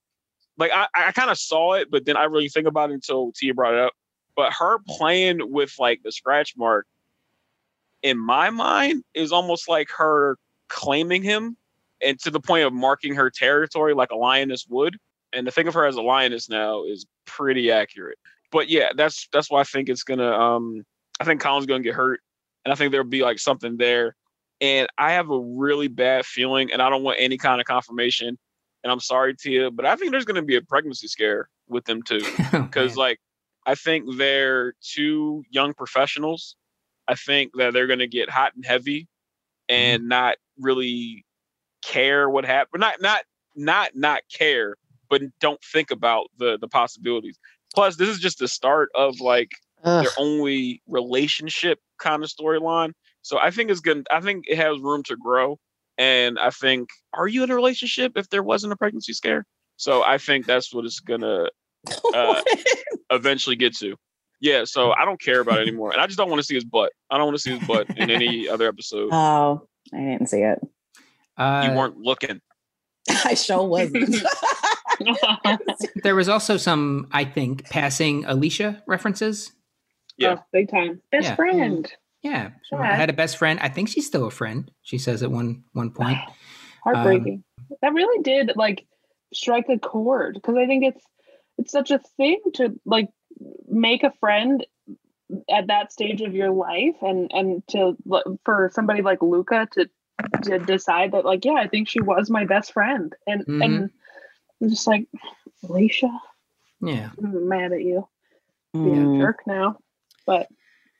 [0.58, 3.32] like, I, I kind of saw it, but then I really think about it until
[3.32, 3.92] Tia brought it up.
[4.34, 6.86] But her playing with like the scratch mark,
[8.02, 10.36] in my mind, is almost like her
[10.68, 11.56] claiming him
[12.02, 14.96] and to the point of marking her territory like a lioness would.
[15.32, 18.18] And to think of her as a lioness now is pretty accurate.
[18.52, 20.84] But yeah, that's that's why I think it's gonna um
[21.18, 22.20] I think Colin's to get hurt,
[22.64, 24.14] and I think there'll be like something there.
[24.60, 28.38] And I have a really bad feeling, and I don't want any kind of confirmation.
[28.86, 31.86] And I'm sorry, Tia, but I think there's going to be a pregnancy scare with
[31.86, 32.20] them too,
[32.52, 33.18] because oh, like
[33.66, 36.54] I think they're two young professionals.
[37.08, 39.08] I think that they're going to get hot and heavy,
[39.68, 40.08] and mm-hmm.
[40.10, 41.24] not really
[41.82, 42.80] care what happened.
[42.80, 43.22] Not not
[43.56, 44.76] not not care,
[45.10, 47.40] but don't think about the the possibilities.
[47.74, 49.50] Plus, this is just the start of like
[49.82, 50.04] Ugh.
[50.04, 52.92] their only relationship kind of storyline.
[53.22, 54.06] So I think it's good.
[54.12, 55.58] I think it has room to grow.
[55.98, 59.44] And I think, are you in a relationship if there wasn't a pregnancy scare?
[59.76, 61.48] So I think that's what it's gonna
[62.14, 62.42] uh,
[63.10, 63.96] eventually get to.
[64.40, 66.54] Yeah, so I don't care about it anymore, and I just don't want to see
[66.54, 66.92] his butt.
[67.10, 69.08] I don't want to see his butt in any other episode.
[69.10, 70.58] Oh, I didn't see it.
[71.38, 72.40] Uh, you weren't looking.
[73.24, 74.14] I sure wasn't.
[76.02, 79.52] there was also some, I think, passing Alicia references
[80.16, 80.36] yeah.
[80.38, 81.00] Oh, big time.
[81.10, 81.34] Best yeah.
[81.34, 81.92] friend.
[82.26, 82.50] Yeah.
[82.72, 82.80] yeah.
[82.80, 83.58] I had a best friend.
[83.60, 84.70] I think she's still a friend.
[84.82, 86.18] She says at one one point.
[86.84, 87.42] Heartbreaking.
[87.58, 88.86] Um, that really did like
[89.34, 91.04] strike a chord because I think it's
[91.58, 93.08] it's such a thing to like
[93.68, 94.64] make a friend
[95.50, 97.96] at that stage of your life and and to
[98.44, 99.88] for somebody like Luca to
[100.44, 103.64] to decide that like yeah I think she was my best friend and Mhm.
[103.64, 103.90] and
[104.62, 105.06] I'm just like
[105.68, 106.08] Alicia
[106.80, 107.10] Yeah.
[107.18, 108.06] I'm mad at you
[108.72, 109.16] being Mm.
[109.16, 109.78] a jerk now
[110.26, 110.46] but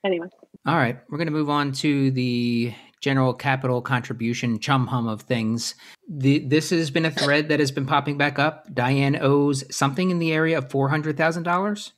[0.03, 0.27] anyway
[0.67, 5.21] All right, we're going to move on to the general capital contribution chum hum of
[5.21, 5.75] things.
[6.09, 8.67] The, this has been a thread that has been popping back up.
[8.73, 11.93] Diane owes something in the area of four hundred thousand dollars,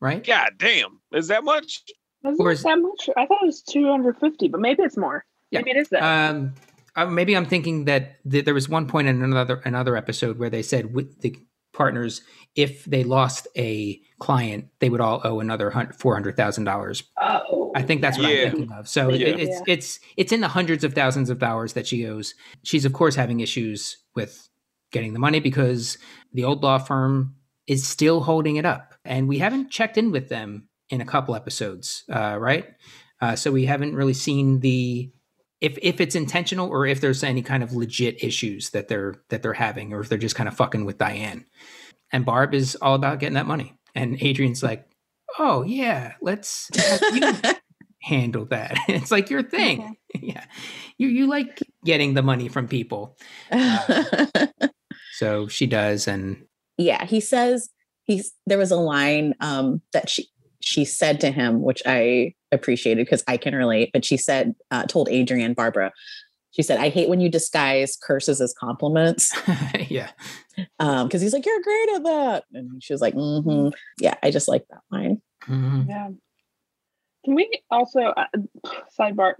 [0.00, 0.24] right?
[0.24, 1.82] God damn, is that much?
[2.22, 5.24] was Or it is- that much I thought it was 250 but maybe it's more
[5.50, 5.58] Yeah.
[5.58, 6.54] maybe it is that Um,
[6.96, 10.48] uh, maybe I'm thinking that th- there was one point in another another episode where
[10.48, 11.36] they said with the
[11.74, 12.22] partners,
[12.54, 17.02] if they lost a client, they would all owe another four hundred thousand dollars.
[17.20, 18.44] oh I think that's what Yeah.
[18.44, 18.88] I'm thinking of.
[18.88, 19.28] So it- Yeah.
[19.28, 22.34] it's it's it's in the hundreds of thousands of dollars that she owes.
[22.62, 24.48] She's of course having issues with
[24.92, 25.98] getting the money because
[26.32, 27.34] the old law firm
[27.66, 31.34] is still holding it up, and we haven't checked in with them in a couple
[31.34, 32.66] episodes, uh, right?
[33.20, 35.10] Uh, so we haven't really seen the
[35.60, 39.42] if if it's intentional or if there's any kind of legit issues that they're that
[39.42, 41.46] they're having, or if they're just kind of fucking with Diane.
[42.12, 44.86] And Barb is all about getting that money, and Adrian's like,
[45.38, 46.68] "Oh yeah, let's
[47.12, 47.20] you
[48.04, 48.76] handle that.
[48.88, 49.96] it's like your thing.
[50.14, 50.44] yeah.
[50.98, 53.16] You you like getting the money from people.
[55.16, 56.44] So she does and
[56.76, 57.70] yeah, he says
[58.02, 60.26] he's there was a line um that she
[60.60, 63.90] she said to him, which I appreciated because I can relate.
[63.92, 65.92] But she said, uh, told Adrian Barbara,
[66.50, 69.32] she said, "I hate when you disguise curses as compliments."
[69.88, 70.10] yeah.
[70.80, 73.68] Um, because he's like, "You're great at that," and she was like, mm-hmm.
[74.00, 75.88] "Yeah, I just like that line." Mhm.
[75.88, 76.08] Yeah.
[77.24, 78.24] Can we also uh,
[78.98, 79.34] sidebar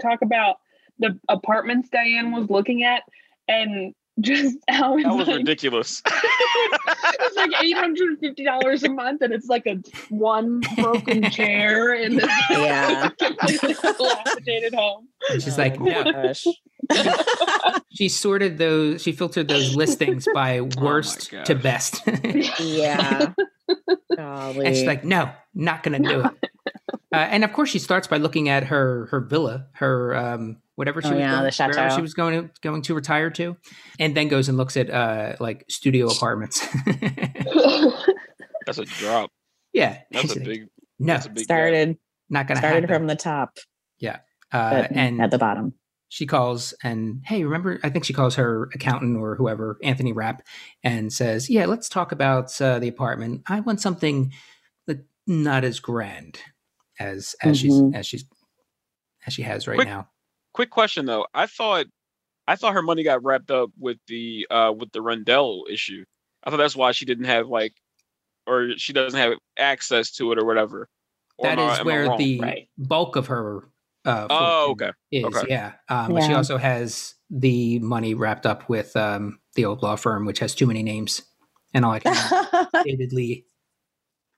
[0.00, 0.56] talk about
[0.98, 3.02] the apartments Diane was looking at
[3.48, 6.02] and just how That was like, ridiculous.
[6.06, 9.76] it's like eight hundred fifty dollars a month, and it's like a
[10.10, 13.08] one broken chair in this Yeah.
[13.18, 15.08] dilapidated home.
[15.30, 16.12] And she's Oh like, my no.
[16.12, 16.46] gosh.
[17.92, 19.02] She sorted those.
[19.02, 22.02] She filtered those listings by worst to best.
[22.60, 23.32] yeah.
[24.16, 24.66] Golly.
[24.66, 26.49] and she's like, no, not gonna do it.
[27.12, 31.02] Uh, and of course, she starts by looking at her her villa, her um, whatever
[31.02, 31.96] she Oh, was yeah, going, the chateau.
[31.96, 33.56] she was going to going to retire to,
[33.98, 36.64] and then goes and looks at uh, like studio apartments.
[38.66, 39.30] That's a drop.
[39.72, 40.68] yeah, That's a big.
[40.98, 41.44] no, That's a big gap.
[41.44, 42.96] started not gonna started happen.
[42.96, 43.58] from the top,
[44.52, 45.74] uh, and at the bottom.
[46.08, 50.42] she calls and hey remember i think she calls her accountant or whoever anthony rapp
[50.82, 54.32] and says yeah let's talk about uh, the apartment i want something
[54.88, 56.40] that not as grand
[57.00, 57.94] as as she's Mhm.
[57.96, 58.24] as she's
[59.26, 60.08] as she has right Quick- now
[60.52, 61.26] Quick question though.
[61.32, 61.86] I thought,
[62.48, 66.04] I thought her money got wrapped up with the uh with the Rindell issue.
[66.44, 67.72] I thought that's why she didn't have like,
[68.48, 70.88] or she doesn't have access to it or whatever.
[71.38, 72.68] Or that am I- is am I where the Right.
[72.78, 73.68] bulk of her
[74.04, 74.90] uh Oh, okay.
[75.12, 75.46] is Okay.
[75.48, 79.94] yeah um but she also has the money wrapped up with um the old law
[79.94, 81.22] firm which has too many names
[81.74, 83.44] and all i can remember David Lee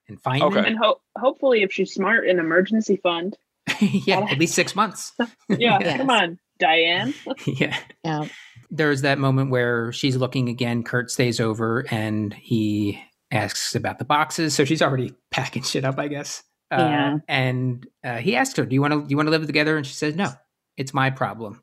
[0.09, 0.65] and find Okay.
[0.67, 3.37] And ho- hopefully, if she's smart, an emergency fund.
[3.81, 5.13] yeah, at least six months.
[5.49, 5.97] Yeah, Yes.
[5.99, 7.15] come on, Diane.
[7.47, 7.77] yeah.
[8.05, 8.27] yeah.
[8.71, 10.83] There's that moment where she's looking again.
[10.83, 14.55] Kurt stays over and he asks about the boxes.
[14.55, 16.43] So she's already packing shit up, I guess.
[16.71, 17.17] Uh, Yeah.
[17.29, 19.01] And uh, he asks her, "Do you want to?
[19.03, 20.31] Do you want to live together?" And she says, "No,
[20.79, 21.63] it's my problem."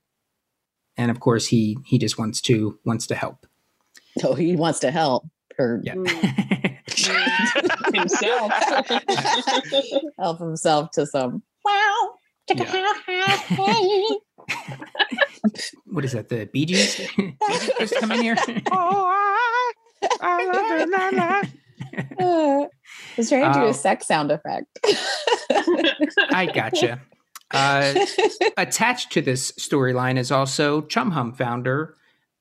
[0.98, 3.48] And of course, he he just wants to wants to help.
[4.20, 5.26] So he wants to help
[5.60, 5.96] or Yeah.
[7.94, 8.52] Himself.
[10.20, 12.14] help himself to some wow.
[15.86, 16.30] what is that?
[16.30, 16.98] The Bee Gees?
[17.16, 18.36] Bee Gees just come in here.
[18.72, 19.74] oh, I,
[20.22, 21.42] I love it, la, la.
[22.20, 22.68] Uh, I
[23.18, 24.68] was trying to do a sex sound effect.
[26.32, 27.02] I gotcha.
[27.52, 27.94] Uh,
[28.58, 31.96] attached to this storyline is also Chum Hum founder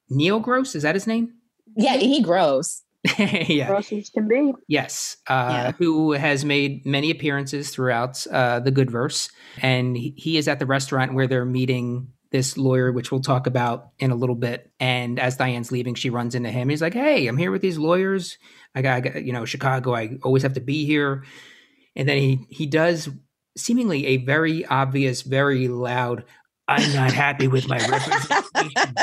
[0.09, 0.75] Neil Gross.
[0.75, 1.35] Is that his name?
[1.77, 2.83] yeah, he grows.
[3.19, 3.81] yeah.
[4.15, 4.53] Can be.
[4.67, 5.17] Yes.
[5.27, 5.73] Uh, Yeah.
[5.79, 9.31] Who has made many appearances throughout uh, the Good Verse,
[9.63, 13.47] and he, he is at the restaurant where they're meeting this lawyer, which we'll talk
[13.47, 14.71] about in a little bit.
[14.81, 16.69] And as Diane's leaving, she runs into him.
[16.69, 18.37] He's like, "Hey, I'm here with these lawyers.
[18.75, 19.95] I got, I got you know, Chicago.
[19.95, 21.25] I always have to be here."
[21.97, 23.09] And then he he does
[23.57, 26.25] seemingly a very obvious, very loud.
[26.67, 28.95] I'm not happy with my representation.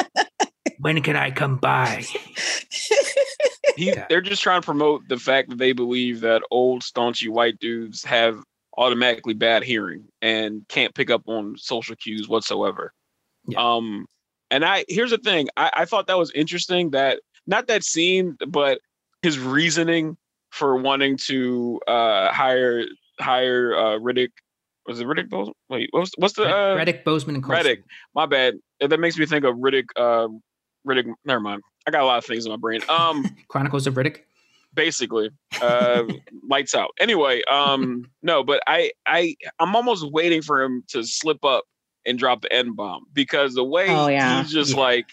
[0.80, 2.04] when can I come by?
[3.76, 4.06] He, Yeah.
[4.10, 8.04] They're just trying to promote the fact that they believe that old staunchy white dudes
[8.04, 8.40] have
[8.78, 12.94] automatically bad hearing and can't pick up on social cues whatsoever.
[13.48, 13.76] Yeah.
[13.76, 14.08] Um,
[14.52, 18.38] and I here's the thing, I, I thought that was interesting that not that scene,
[18.48, 18.80] but
[19.22, 20.18] his reasoning
[20.52, 22.86] for wanting to uh hire
[23.20, 24.30] hire uh Riddick
[24.86, 25.54] was it Riddick Boseman?
[25.70, 27.66] Wait, what's what's the uh, Reddick, Boseman, and Coulson.
[27.66, 27.84] Reddick?
[28.14, 28.60] My bad.
[28.80, 29.86] That makes me think of Riddick.
[29.96, 30.28] Uh,
[30.88, 31.12] Riddick.
[31.24, 31.62] Never mind.
[31.88, 32.82] I got a lot of things in my brain.
[32.90, 34.22] Um, Chronicles of Riddick.
[34.74, 35.30] basically,
[35.62, 36.04] uh,
[36.48, 36.92] lights out.
[37.00, 41.64] Anyway, um, no, but I, I, I'm almost waiting for him to slip up
[42.06, 44.42] and drop the n bomb because the way Oh, yeah.
[44.42, 44.80] he's just Yeah.
[44.82, 45.06] like,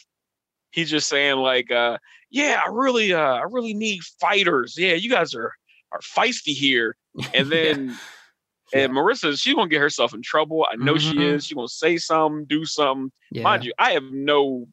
[0.73, 1.99] he's just saying like, uh,
[2.31, 4.75] yeah, I really, uh, I really need fighters.
[4.79, 5.53] Yeah, you guys are
[5.93, 6.97] are feisty here.
[7.35, 7.99] And then
[8.73, 8.85] Yeah.
[8.85, 10.67] and Marissa, she's gonna get herself in trouble.
[10.73, 11.35] I know she Mhm.
[11.35, 11.45] is.
[11.47, 13.13] She's gonna say something, do something.
[13.31, 13.43] yeah.
[13.43, 14.67] Mind you, I have no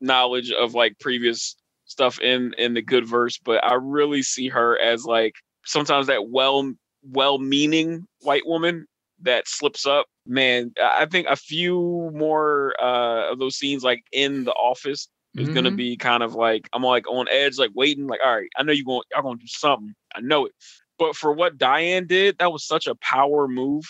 [0.00, 4.78] knowledge of like previous stuff in in the good verse, but I really see her
[4.80, 5.34] as like
[5.66, 8.86] sometimes that well well meaning white woman
[9.22, 10.06] that slips up.
[10.26, 15.48] Man, I think a few more uh of those scenes like in the office is
[15.48, 15.76] gonna Mhm.
[15.76, 18.72] be kind of like I'm like on edge, like waiting, like, all right, I know
[18.72, 19.94] you're going y'all gonna do something.
[20.14, 20.52] I know it.
[20.98, 23.84] But for what Diane did, that was such a power move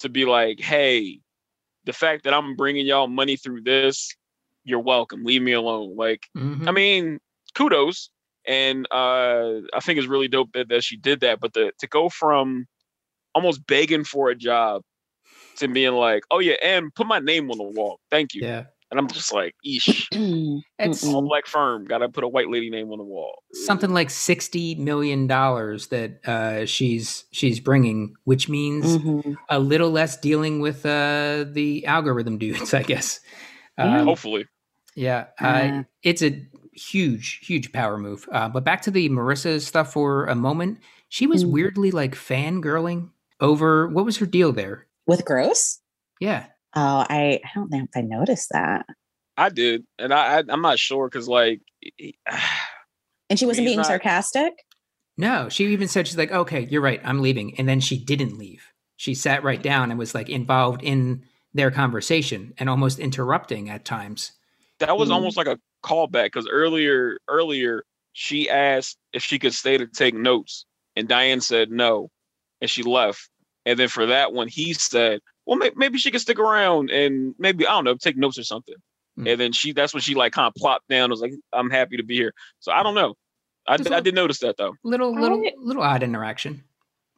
[0.00, 1.20] to be like, hey,
[1.84, 4.14] the fact that I'm bringing y'all money through this,
[4.68, 5.24] you're welcome.
[5.24, 5.96] Leave me alone.
[5.96, 6.68] Like, Mhm.
[6.68, 7.18] I mean,
[7.54, 8.10] kudos.
[8.46, 11.40] And uh, I think it's really dope that, that she did that.
[11.40, 12.66] But the, to go from
[13.34, 14.82] almost begging for a job
[15.56, 17.98] to being like, oh, yeah, and put my name on the wall.
[18.10, 18.42] Thank you.
[18.42, 18.64] yeah.
[18.90, 20.06] And I'm just like, eesh.
[20.80, 21.04] It's.
[21.04, 21.84] All black firm.
[21.84, 23.42] Got to put a white lady name on the wall.
[23.52, 29.36] something like sixty million dollars that uh, she's she's bringing, which means Mhm.
[29.50, 33.20] a little less dealing with uh, the algorithm dudes, I guess.
[33.76, 34.00] Yeah.
[34.00, 34.46] Um, Hopefully.
[34.98, 35.78] Yeah, Yeah.
[35.80, 38.28] uh, it's a huge, huge power move.
[38.32, 40.78] Uh, but back to the Marissa stuff for a moment.
[41.08, 41.50] She was Mm.
[41.52, 44.86] weirdly like fangirling over what was her deal there?
[45.06, 45.80] With Gross?
[46.20, 48.84] Yeah, Oh, I, I don't think I noticed that.
[49.36, 49.84] I did.
[49.98, 51.60] And I, I, I'm not sure because, like,
[53.30, 54.52] And she wasn't being not- sarcastic?
[55.16, 58.38] no, she even said she's like, okay, you're right, I'm leaving, and then she didn't
[58.38, 58.64] leave.
[58.96, 61.22] She sat right down and was like involved in
[61.54, 64.32] their conversation and almost interrupting at times.
[64.80, 65.14] That was Mm.
[65.14, 70.14] almost like a callback because earlier earlier she asked if she could stay to take
[70.14, 70.64] notes
[70.96, 72.10] and diane said no
[72.60, 73.28] and she left
[73.64, 77.34] and then for that one he said well may- maybe she could stick around and
[77.38, 78.74] maybe i don't know take notes or something
[79.18, 79.30] Mm.
[79.32, 81.96] and then she that's when she like kind of plopped down was like i'm happy
[81.96, 83.14] to be here so i don't know
[83.66, 86.62] i, Just did- did notice that though Little, little, I- little odd interaction.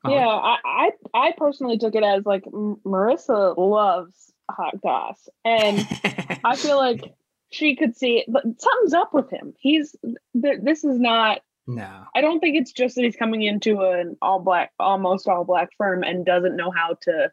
[0.03, 0.17] Molly?
[0.17, 5.79] Yeah, I, I I personally took it as like Marissa loves hot goss, and
[6.43, 7.13] I feel like
[7.51, 9.55] she could see it, but something's up with him.
[9.59, 9.95] He's
[10.41, 11.41] th- this is not.
[11.67, 11.89] no.
[12.15, 15.71] I don't think it's just that he's coming into an all black, almost all black
[15.77, 17.31] firm and doesn't know how to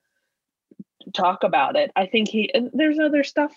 [1.14, 1.92] talk about it.
[1.96, 3.54] I think he there's other stuff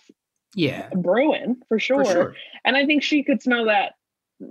[0.54, 2.04] Yeah, brewing for sure.
[2.04, 2.34] for sure.
[2.64, 3.94] And I think she could smell that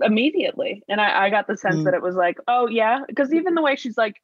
[0.02, 0.82] immediately.
[0.88, 1.84] And I, I got the sense Mm.
[1.84, 4.16] that it was like, oh yeah, because even the way she's like,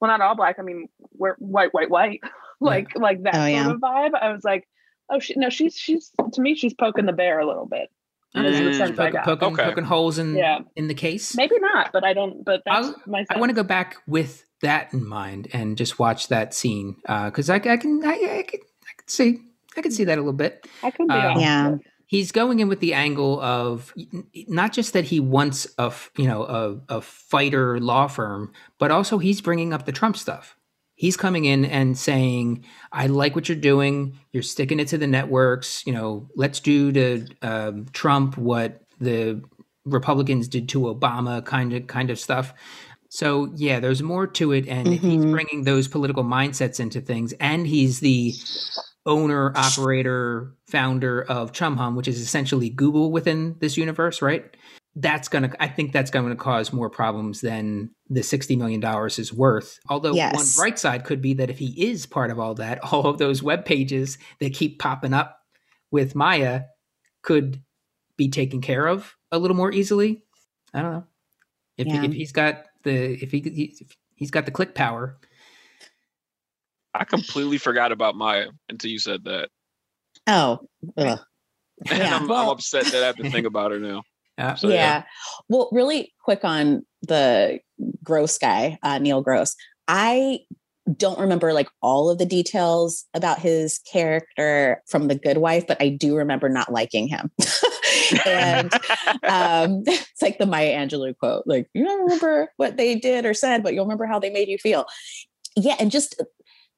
[0.00, 0.56] well, not all black.
[0.58, 2.20] I mean, we're white, white, white,
[2.60, 3.70] like like that Oh, sort yeah.
[3.70, 4.14] of vibe.
[4.20, 4.66] I was like,
[5.10, 7.90] oh, she, no, she's she's to me, she's poking the bear a little bit.
[8.36, 8.48] Okay.
[8.48, 8.76] Is the Mm.
[8.76, 9.64] sense I Poking, poking, Okay.
[9.64, 10.58] poking holes in Yeah.
[10.74, 11.36] in the case.
[11.36, 12.44] Maybe not, but I don't.
[12.44, 13.24] But that's I'll- my.
[13.30, 17.48] I want to go back with that in mind and just watch that scene because
[17.50, 19.38] I, I can I, I can I can see
[19.76, 20.66] I can see that a little bit.
[20.82, 21.14] I could be.
[21.14, 21.40] uh, wrong.
[21.40, 21.76] Yeah.
[22.06, 23.92] He's going in with the angle of
[24.48, 26.42] not just that he wants a you know
[26.88, 30.56] a, a fighter law firm, but also he's bringing up the Trump stuff.
[30.96, 34.18] He's coming in and saying, "I like what you're doing.
[34.32, 35.84] You're sticking it to the networks.
[35.86, 39.42] You know, let's do to um, Trump what the
[39.84, 42.54] Republicans did to Obama, kind of kind of stuff."
[43.08, 47.32] So yeah, there's more to it, and if he's bringing those political mindsets into things,
[47.34, 48.34] and he's the
[49.06, 54.56] owner, operator, founder of Chumhum, which is essentially Google within this universe, right?
[54.96, 59.18] That's gonna, I think that's going to cause more problems than the sixty million dollars
[59.18, 59.78] is worth.
[59.88, 60.56] Although one Yes.
[60.56, 63.42] bright side could be that if he is part of all that, all of those
[63.42, 65.40] web pages that keep popping up
[65.90, 66.62] with Maya
[67.22, 67.60] could
[68.16, 70.22] be taken care of a little more easily.
[70.72, 71.04] I don't know
[71.76, 72.04] if, Yeah.
[72.04, 75.18] if he's got the if he if he's got the click power.
[76.94, 79.48] i completely forgot about maya until you said that
[80.28, 80.60] Oh,
[80.96, 81.18] ugh.
[81.90, 84.04] and Yeah, I'm, I'm upset that i have to think about her now
[84.56, 84.74] So, yeah.
[84.74, 85.02] yeah.
[85.48, 87.60] Well, really quick on the
[88.02, 89.54] gross guy, uh, Neil Gross.
[89.88, 90.40] I
[90.96, 95.80] don't remember like all of the details about his character from The Good Wife, but
[95.80, 97.30] I do remember not liking him.
[98.26, 98.72] and
[99.24, 103.32] um, it's like the Maya Angelou quote, like, you don't remember what they did or
[103.32, 104.84] said, but you'll remember how they made you feel.
[105.56, 105.76] Yeah.
[105.78, 106.22] And just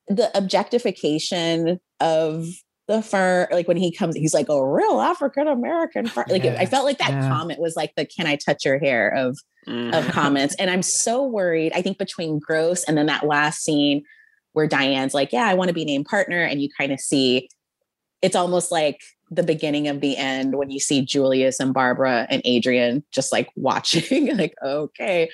[0.09, 2.46] the objectification of
[2.89, 6.66] the fur like when he comes he's like a real african american like Yeah, i
[6.66, 7.28] felt like that yeah.
[7.28, 9.93] comment was like the can i touch your hair of Mm.
[9.99, 14.05] of comments and i'm so worried i think between gross and then that last scene
[14.53, 17.49] where diane's like yeah i want to be named partner and you kind of see
[18.22, 22.43] it's almost like the beginning of the end when you see julius and barbara and
[22.45, 25.28] adrian just like watching like okay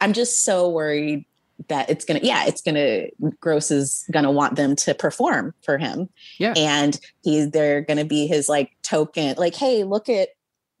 [0.00, 1.24] i'm just so worried
[1.68, 3.06] that it's gonna yeah it's gonna
[3.40, 6.08] gross is gonna want them to perform for him.
[6.38, 6.52] Yeah.
[6.56, 10.28] and he's they're gonna be his like token like hey look at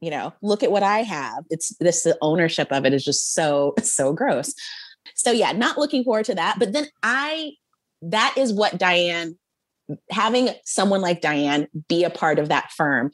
[0.00, 1.44] you know look at what i have.
[1.50, 4.52] It's this the ownership of it is just so so gross.
[5.14, 6.56] So yeah not looking forward to that.
[6.58, 7.52] But then i
[8.02, 9.38] that is what diane
[10.10, 13.10] having someone like diane be a part of that firm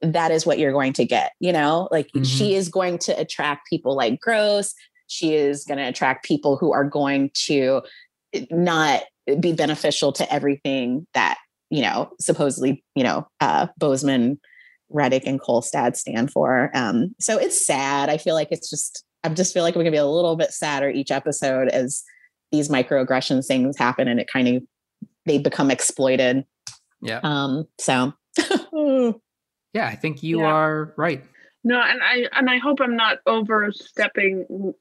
[0.00, 1.88] that is what you're going to get you know?
[1.92, 2.26] Like Mhm.
[2.26, 4.74] she is going to attract people like gross
[5.06, 7.82] she is going to attract people who are going to
[8.50, 9.02] not
[9.40, 11.36] be beneficial to everything that
[11.70, 14.36] you know supposedly you know uh boseman
[14.90, 19.28] reddick and kolstad stand for um so it's sad i feel like it's just i
[19.30, 22.02] just feel like we're gonna be a little bit sadder each episode as
[22.52, 24.62] these microaggressions things happen and it kind of
[25.26, 26.44] they become exploited
[27.00, 27.20] Yeah.
[27.22, 28.12] um so
[29.72, 30.46] Yeah, I think you Yeah.
[30.46, 31.24] are right.
[31.64, 34.74] No, and I and I hope I'm not overstepping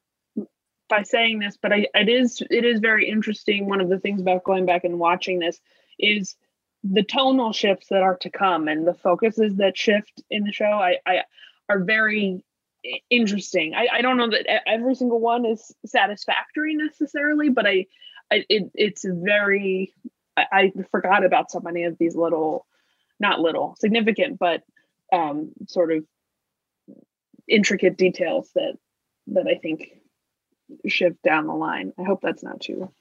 [0.94, 3.68] by saying this, but I it is it is very interesting.
[3.68, 5.60] One of the things about going back and watching this
[5.98, 6.36] is
[6.84, 10.66] the tonal shifts that are to come and the focuses that shift in the show.
[10.66, 11.24] I, I
[11.68, 12.44] are very
[13.10, 13.74] interesting.
[13.74, 17.88] I, I don't know that every single one is satisfactory necessarily, but I,
[18.32, 19.96] I it, it's very.
[20.38, 22.68] I, I forgot about so many of these little,
[23.20, 24.62] not little, significant, but
[25.12, 26.04] um, sort of
[27.48, 28.78] intricate details that
[29.28, 30.03] that I think
[30.88, 31.94] shift down the line.
[32.00, 32.92] I hope that's not too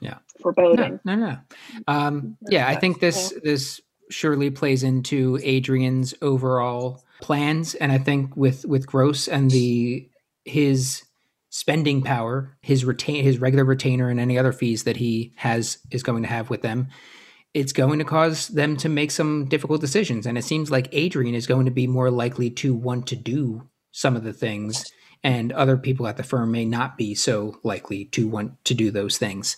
[0.00, 0.18] Yeah.
[0.40, 1.00] foreboding.
[1.04, 1.38] No, no, no.
[1.86, 3.80] Um, yeah, I think this this
[4.10, 10.08] surely plays into Adrian's overall plans, and I think with with Gross and the
[10.44, 11.02] his
[11.50, 16.02] spending power, his retain his regular retainer, and any other fees that he has is
[16.02, 16.88] going to have with them.
[17.54, 21.34] It's going to cause them to make some difficult decisions, and it seems like Adrian
[21.34, 24.90] is going to be more likely to want to do some of the things,
[25.24, 28.90] and other people at the firm may not be so likely to want to do
[28.90, 29.56] those things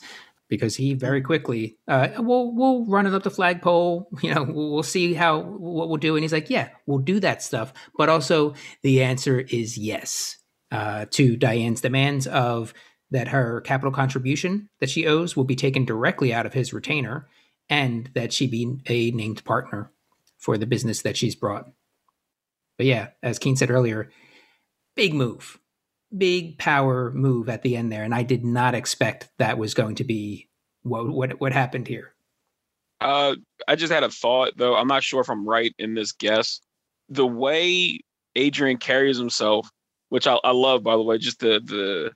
[0.48, 4.72] because he very quickly uh, we'll we'll run it up the flagpole you know we'll,
[4.72, 6.16] we'll see how what we'll do.
[6.16, 7.72] And he's like yeah we'll do that stuff.
[7.96, 10.36] But also the answer is yes
[10.70, 12.74] uh, to diane's demands of
[13.10, 17.28] that her capital contribution that she owes will be taken directly out of his retainer
[17.68, 19.90] and that she be a named partner
[20.38, 21.70] for the business that she's brought.
[22.76, 24.10] But yeah as keen said earlier
[24.95, 25.59] big move
[26.16, 29.97] big power move at the end there, and I did not expect that was going
[29.97, 30.49] to be
[30.82, 32.14] what what what happened here.
[33.01, 33.36] Uh,
[33.68, 34.76] I just had a thought though.
[34.76, 36.61] I'm not sure if I'm right in this guess.
[37.09, 38.01] The way
[38.36, 39.68] Adrian carries himself,
[40.09, 42.12] which I, I love, by the way, just the the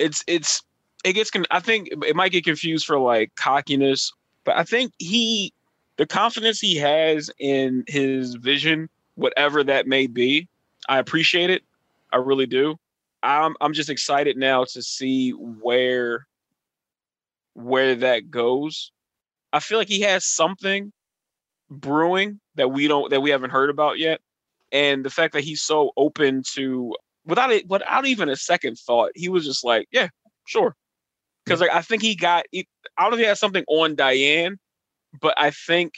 [0.00, 0.62] it's it's
[1.04, 1.30] it gets.
[1.50, 4.12] I think it might get confused for like cockiness,
[4.44, 5.52] but I think he
[5.96, 10.48] the confidence he has in his vision, whatever that may be,
[10.88, 11.62] I appreciate it.
[12.12, 12.76] I really do.
[13.22, 16.26] I'm I'm just excited now to see where
[17.54, 18.92] where that goes.
[19.52, 20.92] I feel like he has something
[21.70, 24.20] brewing that we don't that we haven't heard about yet.
[24.72, 26.94] And the fact that he's so open to
[27.24, 30.08] without it without even a second thought, he was just like, Yeah,
[30.46, 30.74] sure.
[31.44, 32.64] Because like I think he got I
[32.98, 34.58] don't know if he has something on Diane,
[35.20, 35.94] but I think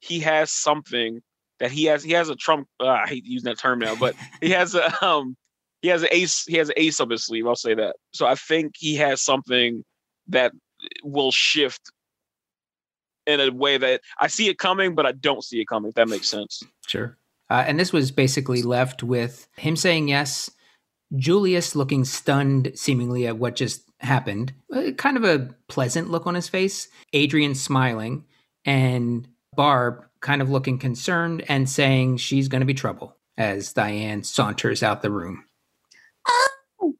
[0.00, 1.20] he has something
[1.58, 4.14] that he has he has a Trump uh, I hate using that term now, but
[4.40, 5.36] he has a um
[5.82, 7.96] he has an ace he has an ace up his sleeve, I'll say that.
[8.12, 9.84] So I think he has something
[10.28, 10.52] that
[11.02, 11.90] will shift
[13.26, 15.90] in a way that I see it coming, but I don't see it coming.
[15.90, 16.62] If that makes sense.
[16.86, 17.16] Sure.
[17.50, 20.50] Uh, and this was basically left with him saying yes,
[21.16, 26.34] Julius looking stunned seemingly at what just happened, uh, kind of a pleasant look on
[26.34, 28.24] his face, Adrian smiling,
[28.64, 29.26] and
[29.56, 34.82] Barb kind of looking concerned and saying she's going to be trouble as Diane saunters
[34.82, 35.44] out the room.
[36.80, 36.94] Oh,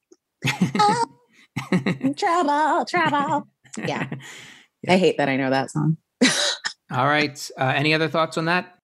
[2.16, 3.48] trouble, trouble.
[3.86, 4.08] Yeah.
[4.88, 5.98] I hate that I know that song.
[6.90, 7.38] All right.
[7.58, 8.74] Uh, any other thoughts on that?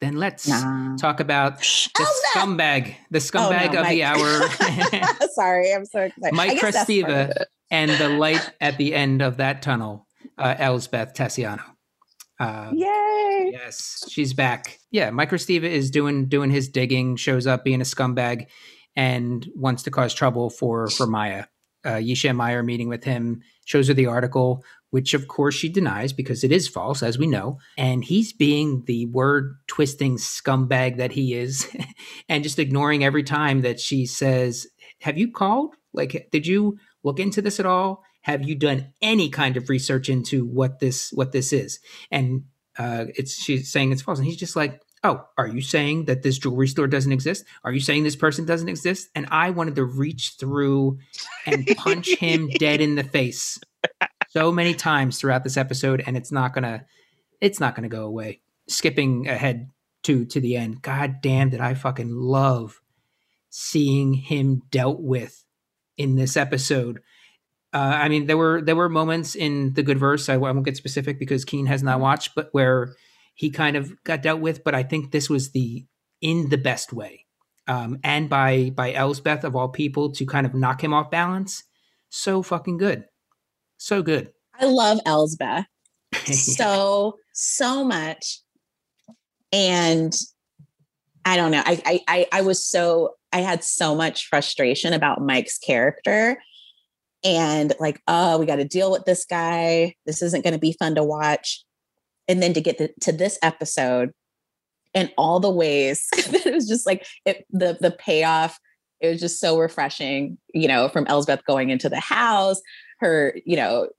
[0.00, 0.96] Then let's Nah.
[0.96, 2.40] talk about the Oh, no.
[2.42, 5.28] scumbag, the Oh, scumbag no, of the hour.
[5.34, 6.34] Sorry, I'm so excited.
[6.34, 10.06] Mike guess that's part of Kresteva and the light at the end of that tunnel,
[10.36, 11.62] uh, Elsbeth Tascioni.
[12.38, 13.50] Uh, Yay.
[13.52, 14.78] yes, she's back.
[14.90, 18.46] Yeah, Mike Kresteva is doing doing his digging, shows up being a scumbag,
[18.96, 21.44] and wants to cause trouble for for Maya.
[21.84, 25.54] uh, Yisha and Maya are meeting with him, shows her the article, which of course
[25.54, 27.58] she denies because it is false, as we know.
[27.78, 31.68] And he's being the word twisting scumbag that he is
[32.28, 34.66] and just ignoring every time that she says,
[35.02, 35.76] Have you called?
[35.92, 38.02] Like, did you look into this at all?
[38.22, 41.78] Have you done any kind of research into what this what this is?
[42.10, 42.44] And
[42.78, 46.22] uh, it's she's saying it's false, and he's just like, oh, are you saying that
[46.22, 47.44] this jewelry store doesn't exist?
[47.64, 49.08] Are you saying this person doesn't exist?
[49.14, 50.98] And I wanted to reach through
[51.46, 53.58] and punch him dead in the face
[54.30, 56.84] so many times throughout this episode, and it's not gonna
[57.40, 58.40] it's not gonna go away.
[58.68, 59.70] Skipping ahead
[60.04, 62.80] to to the end, god damn did I fucking love
[63.50, 65.44] seeing him dealt with
[65.96, 67.00] in this episode.
[67.72, 70.28] Uh, I mean, there were there were moments in the good verse.
[70.28, 72.94] I, I won't get specific because Keen has not watched, but where
[73.36, 74.64] he kind of got dealt with.
[74.64, 75.86] But I think this was the
[76.20, 77.24] in the best way,
[77.68, 81.62] um, and by by Elsbeth of all people to kind of knock him off balance.
[82.08, 83.04] So fucking good,
[83.78, 84.32] so good.
[84.58, 85.66] I love Elsbeth
[86.24, 88.40] so so much,
[89.52, 90.12] and
[91.24, 91.62] I don't know.
[91.64, 96.38] I, I I I was so I had so much frustration about Mike's character
[97.24, 99.94] and like, oh, we got to deal with this guy.
[100.06, 101.64] This isn't going to be fun to watch.
[102.28, 104.12] And then to get to, to this episode
[104.94, 108.58] and all the ways that it was just like it, the the payoff.
[109.00, 112.62] It was just so refreshing, you know, from Elsbeth going into the house,
[113.00, 113.90] her, you know,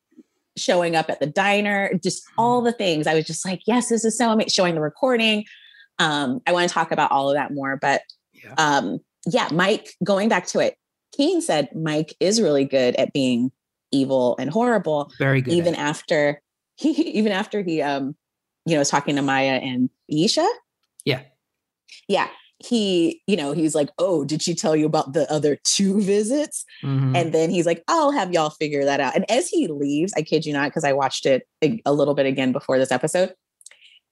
[0.57, 3.05] showing up at the diner, just all the things.
[3.05, 4.49] I was just like, yes, this is so amazing.
[4.49, 5.45] Showing the recording.
[5.99, 8.01] Um, I want to talk about all of that more, but
[8.33, 8.53] yeah.
[8.57, 10.75] um, yeah, Mike, going back to it,
[11.15, 13.51] Keen said Mike is really good at being
[13.91, 15.11] evil and horrible.
[15.19, 15.53] Very good.
[15.53, 16.41] Even after
[16.77, 18.15] he even after he um
[18.65, 20.47] you know was talking to Maya and Isha.
[21.05, 21.21] Yeah.
[22.07, 22.27] Yeah.
[22.59, 26.65] He, you know, he's like, Oh, did she tell you about the other two visits?
[26.83, 27.15] Mm-hmm.
[27.15, 29.15] And then he's like, I'll have y'all figure that out.
[29.15, 32.13] And as he leaves, I kid you not, because I watched it a, a, little
[32.13, 33.33] bit again before this episode.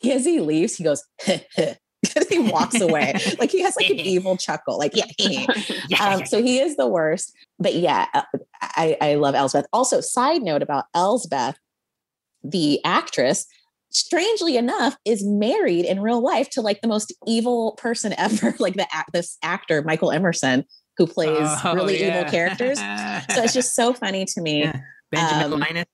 [0.04, 1.04] As he leaves, he goes,
[2.30, 3.14] he walks away.
[3.40, 4.78] like he has like an evil chuckle.
[4.78, 5.46] Like, yeah.
[6.00, 7.34] um, so he is the worst.
[7.60, 8.24] But yeah, uh,
[8.62, 9.66] I, I love Elsbeth.
[9.74, 11.58] Also, side note about Elsbeth,
[12.50, 13.46] the actress,
[13.90, 18.76] strangely enough, is married in real life to like the most evil person ever, like
[18.76, 20.66] the this actor, Michael Emerson,
[20.98, 22.20] who plays oh, really yeah.
[22.20, 22.80] evil characters.
[22.80, 24.62] so it's just so funny to me.
[24.62, 24.80] Yeah.
[25.12, 25.86] Benjamin um, Linus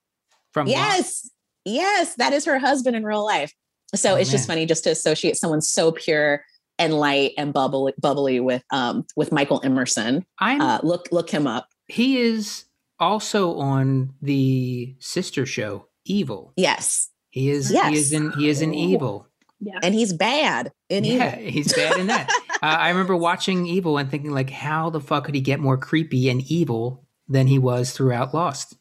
[0.53, 1.29] from Yes.
[1.65, 3.53] Yes, that is her husband in real life.
[3.93, 4.37] So oh, it's man.
[4.37, 6.43] just funny just to associate someone so pure
[6.79, 10.25] and light and bubbly, bubbly with um with Michael Emerson.
[10.39, 11.67] I uh, look look him up.
[11.87, 12.65] He is
[12.99, 16.53] also on the sister show Evil.
[16.55, 17.71] Yes, he is.
[17.71, 17.89] Yes.
[17.89, 18.31] he is in.
[18.31, 19.27] He is in Evil.
[19.59, 21.51] Yeah, and he's bad in yeah, Evil.
[21.51, 22.29] he's bad in that.
[22.49, 25.77] uh, I remember watching Evil and thinking like, how the fuck could he get more
[25.77, 28.75] creepy and evil than he was throughout Lost?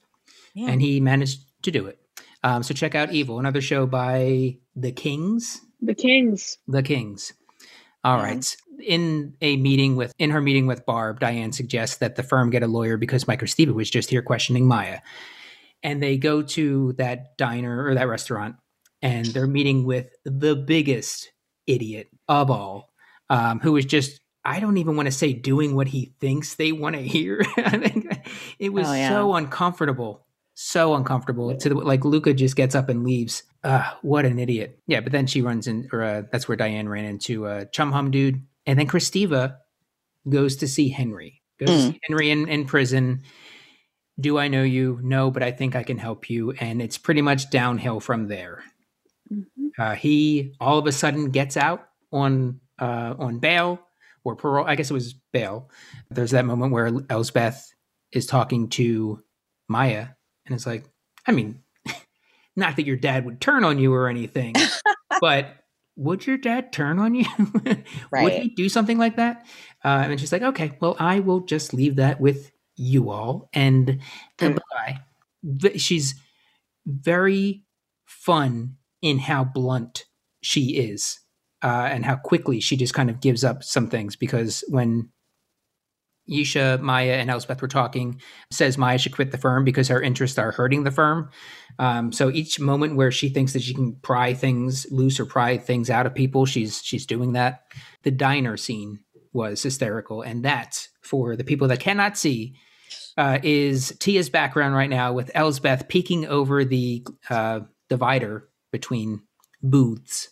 [0.54, 0.70] Yeah.
[0.70, 1.98] And he managed to do it.
[2.42, 5.60] Um, so check out Evil, another show by The Kings.
[5.80, 6.58] The Kings.
[6.66, 7.34] The Kings.
[8.02, 8.24] All yeah.
[8.24, 8.56] right.
[8.82, 12.62] In a meeting with in her meeting with Barb, Diane suggests that the firm get
[12.62, 15.00] a lawyer because Mike Stevie was just here questioning Maya.
[15.83, 18.57] And they go to that diner or that restaurant
[19.01, 21.31] and they're meeting with the biggest
[21.66, 22.93] idiot of all,
[23.31, 26.72] um, who is just I don't even want to say doing what he thinks they
[26.72, 27.43] want to hear.
[27.57, 28.07] I think
[28.59, 29.09] it was oh, yeah.
[29.09, 30.26] so uncomfortable
[30.62, 33.45] so uncomfortable to the, like Lucca just gets up and leaves.
[33.64, 34.78] Uh, what an idiot.
[34.87, 38.11] Yeah, but then she runs in, or uh, that's where Diane ran into uh, Chumhum
[38.11, 39.57] dude, and then Kresteva
[40.28, 41.41] goes to see Henry.
[41.59, 41.76] Goes mm.
[41.76, 43.22] to see Henry in, in prison.
[44.20, 44.98] Do I know you?
[45.02, 48.62] No, but I think I can help you, and it's pretty much downhill from there.
[49.32, 49.68] Mm-hmm.
[49.78, 53.80] Uh, he all of a sudden gets out on uh, on bail
[54.24, 54.66] or parole.
[54.66, 55.70] I guess it was bail.
[56.10, 57.72] There's that moment where Elsbeth
[58.12, 59.22] is talking to
[59.68, 60.08] Maya
[60.50, 60.84] and it's like,
[61.26, 61.62] I mean,
[62.56, 64.54] not that your dad would turn on you or anything,
[65.20, 65.54] but
[65.96, 67.26] would your dad turn on you?
[68.10, 68.24] right.
[68.24, 69.46] Would he do something like that?
[69.84, 73.48] Uh, and she's like, okay, well, I will just leave that with you all.
[73.52, 74.00] And
[74.36, 75.00] goodbye.
[75.76, 76.14] She's
[76.86, 77.64] very
[78.06, 80.06] fun in how blunt
[80.42, 81.20] she is
[81.62, 85.10] uh, and how quickly she just kind of gives up some things because when
[86.30, 90.38] Yisha, Maya, and Elsbeth were talking, says Maya should quit the firm because her interests
[90.38, 91.28] are hurting the firm.
[91.78, 95.58] Um, so each moment where she thinks that she can pry things loose or pry
[95.58, 97.62] things out of people, she's she's doing that.
[98.04, 99.00] The diner scene
[99.33, 102.55] was hysterical, and that for the people that cannot see
[103.16, 109.22] uh, is Tia's background right now with Elsbeth peeking over the uh, divider between
[109.62, 110.31] booths,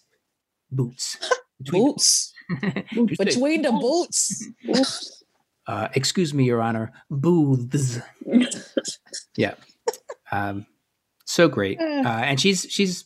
[0.71, 1.17] boots,
[1.59, 2.33] between boots,
[3.19, 5.23] between the boots.
[5.67, 8.01] uh, excuse me, Your Honor, booths.
[9.37, 9.55] yeah.
[10.31, 10.67] Um,
[11.25, 11.79] so great.
[11.99, 13.05] Uh, and she's she's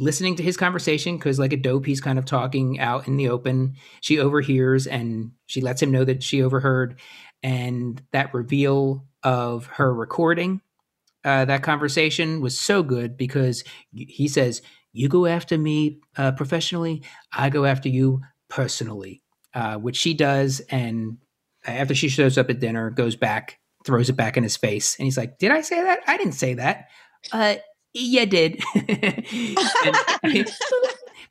[0.00, 3.28] listening to his conversation because like a dope he's kind of talking out in the
[3.28, 3.76] open.
[4.00, 6.98] She overhears and she lets him know that she overheard
[7.42, 10.60] and that reveal of her recording
[11.24, 17.02] uh, that conversation was so good because he says you go after me uh, professionally
[17.32, 19.22] i go after you personally
[19.54, 21.18] uh, which she does and
[21.66, 25.04] after she shows up at dinner goes back throws it back in his face and
[25.04, 26.00] he's like did i say that?
[26.06, 26.86] I didn't say that
[27.92, 28.62] you did.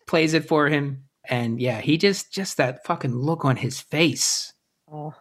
[0.08, 1.04] plays it for him.
[1.30, 4.54] And yeah, he just just that fucking look on his face
[4.92, 5.14] Oh,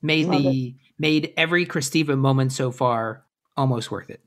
[0.00, 3.24] made the made every Kresteva moment so far
[3.56, 4.20] almost worth it.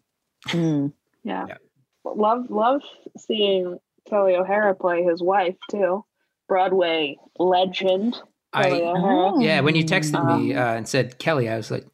[0.49, 0.91] mm.
[1.23, 1.45] Yeah.
[1.47, 1.57] Yeah.
[2.03, 2.81] Love love
[3.17, 3.77] seeing
[4.09, 6.03] Kelli O'Hara play his wife too.
[6.49, 8.15] Broadway legend.
[8.53, 9.31] Kelli I O'Hara.
[9.35, 9.39] Oh.
[9.39, 11.85] yeah, when you texted me Um, uh, and said Kelli, I was like,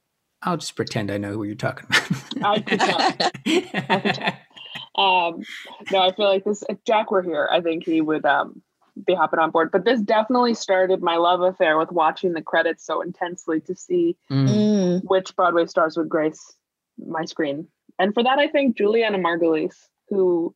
[0.42, 1.88] I'll just pretend I know who you're talking
[2.44, 4.34] I could about.
[4.98, 5.42] Um,
[5.92, 6.64] no, I feel like this.
[6.70, 8.62] If Jack were here, I think he would um,
[9.06, 9.72] be hopping on board.
[9.72, 14.16] But this definitely started my love affair with watching the credits so intensely to see
[14.32, 14.48] Mm.
[14.50, 15.02] Mm.
[15.04, 16.56] which Broadway stars would grace
[16.98, 17.68] my screen.
[18.00, 19.76] And for that, I think Julianna Margulies,
[20.10, 20.54] who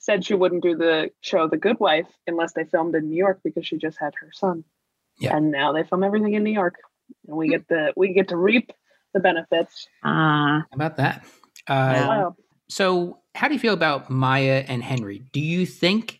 [0.00, 3.40] said she wouldn't do the show The Good Wife unless they filmed in New York
[3.44, 4.64] because she just had her son.
[5.20, 5.36] Yeah.
[5.36, 6.76] And now they film everything in New York,
[7.26, 8.70] and we get the we get to reap
[9.14, 9.88] the benefits.
[10.04, 11.24] Ah, How about that?
[11.66, 12.08] Uh, Wow.
[12.08, 12.36] Wow.
[12.70, 15.22] So, how do you feel about Maya and Henry?
[15.32, 16.18] Do you think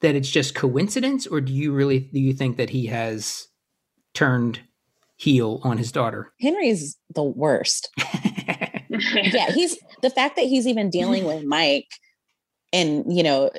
[0.00, 3.46] that it's just coincidence, or do you really do you think that he has
[4.14, 4.58] turned
[5.16, 6.32] heel on his daughter?
[6.40, 7.88] Henry's the worst.
[8.98, 11.86] yeah, he's the fact that he's even dealing with Mike
[12.72, 13.52] and you know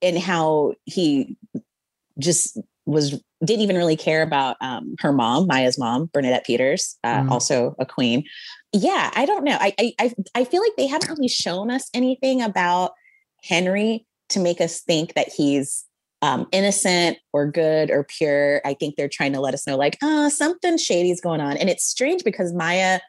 [0.00, 1.36] and how he
[2.20, 7.22] just was didn't even really care about um, her mom, Maya's mom, Bernadette Peters, uh,
[7.22, 7.30] Mhm.
[7.30, 8.24] also a queen.
[8.72, 9.56] Yeah, I don't know.
[9.60, 12.92] I, I I I feel like they haven't really shown us anything about
[13.44, 15.84] Henry to make us think that he's
[16.22, 18.62] um, innocent or good or pure.
[18.64, 21.56] I think they're trying to let us know, like, ah, something shady's going on.
[21.58, 23.00] And it's strange because Maya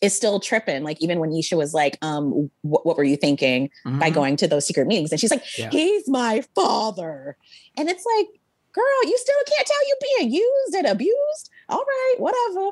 [0.00, 0.82] is still tripping.
[0.82, 4.14] Like, even when Isha was like, um, what, what were you thinking by Mhm.
[4.14, 5.12] going to those secret meetings?
[5.12, 5.68] And she's like, Yeah.
[5.70, 7.36] he's my father.
[7.76, 8.39] And it's like,
[8.72, 11.50] girl, you still can't tell you being used and abused.
[11.68, 12.70] All right, whatever.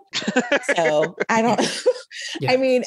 [0.75, 1.61] So I don't,
[2.41, 2.53] Yeah.
[2.53, 2.85] I mean,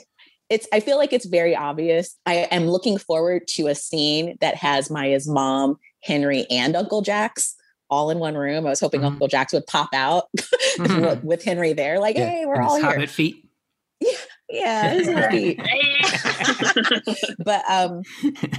[0.49, 2.17] it's, I feel like it's very obvious.
[2.25, 7.55] I am looking forward to a scene that has Maya's mom, Henry, and Uncle Jack's
[7.89, 8.65] all in one room.
[8.65, 9.05] I was hoping Mhm.
[9.07, 10.25] Uncle Jack's would pop out
[10.77, 11.01] Mhm.
[11.09, 12.93] with- with Henry there, like, Yeah, hey, we're and all his here.
[12.93, 13.45] hobbit feet.
[14.49, 15.61] Yeah, his little feet.
[17.45, 18.01] but um,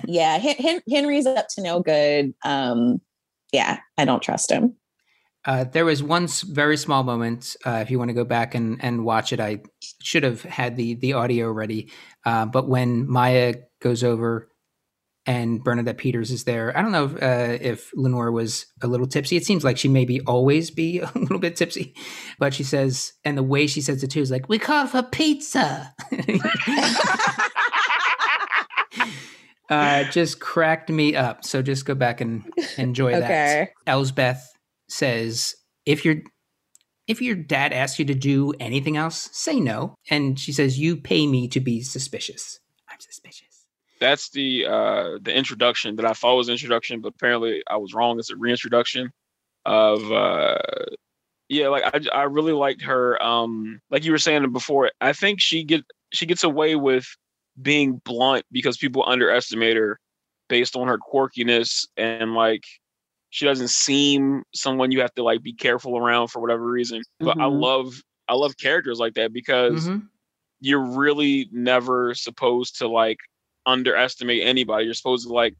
[0.07, 2.33] yeah, Hen- Hen- Henry's up to no good.
[2.45, 3.01] Um,
[3.53, 4.77] yeah, I don't trust him.
[5.45, 7.57] Uh, there was one very small moment.
[7.67, 9.61] Uh, if you want to go back and, and watch it, I
[10.01, 11.91] should have had the the audio ready.
[12.25, 14.49] Uh, but when Maya goes over
[15.27, 19.07] and Bernadette Peters is there, I don't know if, uh, if Lenore was a little
[19.07, 19.37] tipsy.
[19.37, 21.95] It seems like she maybe always be a little bit tipsy,
[22.39, 25.03] but she says, and the way she says it too is like, "We called for
[25.03, 25.93] pizza."
[29.73, 31.45] uh, just cracked me up.
[31.45, 32.45] So just go back and
[32.77, 33.71] enjoy that.
[33.87, 34.53] Elsbeth
[34.89, 35.55] says,
[35.87, 36.17] "If your
[37.09, 40.97] if your dad asks you to do anything else, say no." And she says, "You
[40.97, 42.61] pay me to be suspicious.
[42.89, 43.67] I'm suspicious."
[44.01, 48.19] That's the uh the introduction that I thought was introduction, but apparently I was wrong.
[48.19, 49.11] It's a reintroduction
[49.65, 50.59] of uh
[51.49, 53.23] yeah, like I I really liked her.
[53.23, 57.07] Um, like you were saying before, I think she get she gets away with
[57.61, 59.99] being blunt because people underestimate her
[60.49, 62.65] based on her quirkiness and like
[63.31, 67.03] she doesn't seem someone you have to like be careful around for whatever reason.
[67.19, 67.61] But I Mhm.
[67.61, 67.95] love
[68.29, 70.09] I love characters like that because Mhm.
[70.61, 73.19] you're really never supposed to like
[73.67, 74.85] underestimate anybody.
[74.85, 75.55] You're supposed to like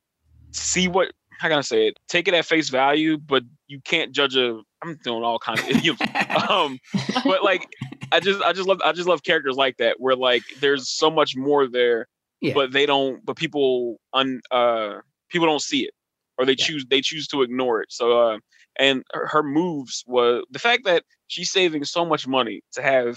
[0.53, 1.97] see what how can I say it?
[2.09, 5.71] Take it at face value, but you can't judge a I'm doing all kinds of
[5.71, 6.01] idioms.
[6.51, 6.79] um
[7.25, 7.67] but like
[8.13, 11.11] I just I just love I just love characters like that where like there's so
[11.11, 12.07] much more there,
[12.41, 12.55] Yeah.
[12.55, 14.99] but they don't but people un uh
[15.31, 15.95] people don't see it
[16.39, 16.65] or they Yeah.
[16.67, 17.91] choose they choose to ignore it.
[17.91, 18.39] So uh
[18.79, 23.17] and her, her moves was the fact that she's saving so much money to have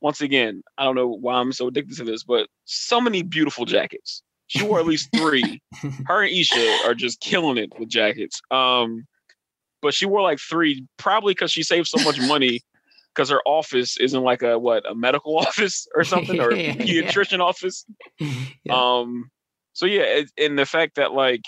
[0.00, 3.64] once again, I don't know why I'm so addicted to this, but so many beautiful
[3.64, 4.22] jackets.
[4.48, 5.60] She wore at least three.
[6.06, 8.40] Her and Isha are just killing it with jackets.
[8.50, 9.06] Um,
[9.82, 12.60] but she wore like three, probably because she saved so much money.
[13.16, 16.74] Because her office isn't like a what a medical office or something or a Yeah.
[16.74, 17.84] pediatrician office.
[18.64, 18.74] Yeah.
[18.98, 19.30] Um,
[19.72, 21.42] so yeah, it, and the fact that like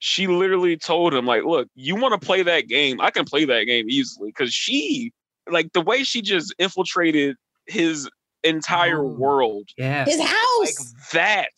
[0.00, 3.00] she literally told him like, look, you want to play that game?
[3.00, 5.12] I can play that game easily because she
[5.50, 8.08] like the way she just infiltrated his
[8.44, 9.08] entire Oh.
[9.08, 10.04] world Yeah.
[10.04, 10.94] His like house.
[11.12, 11.50] that.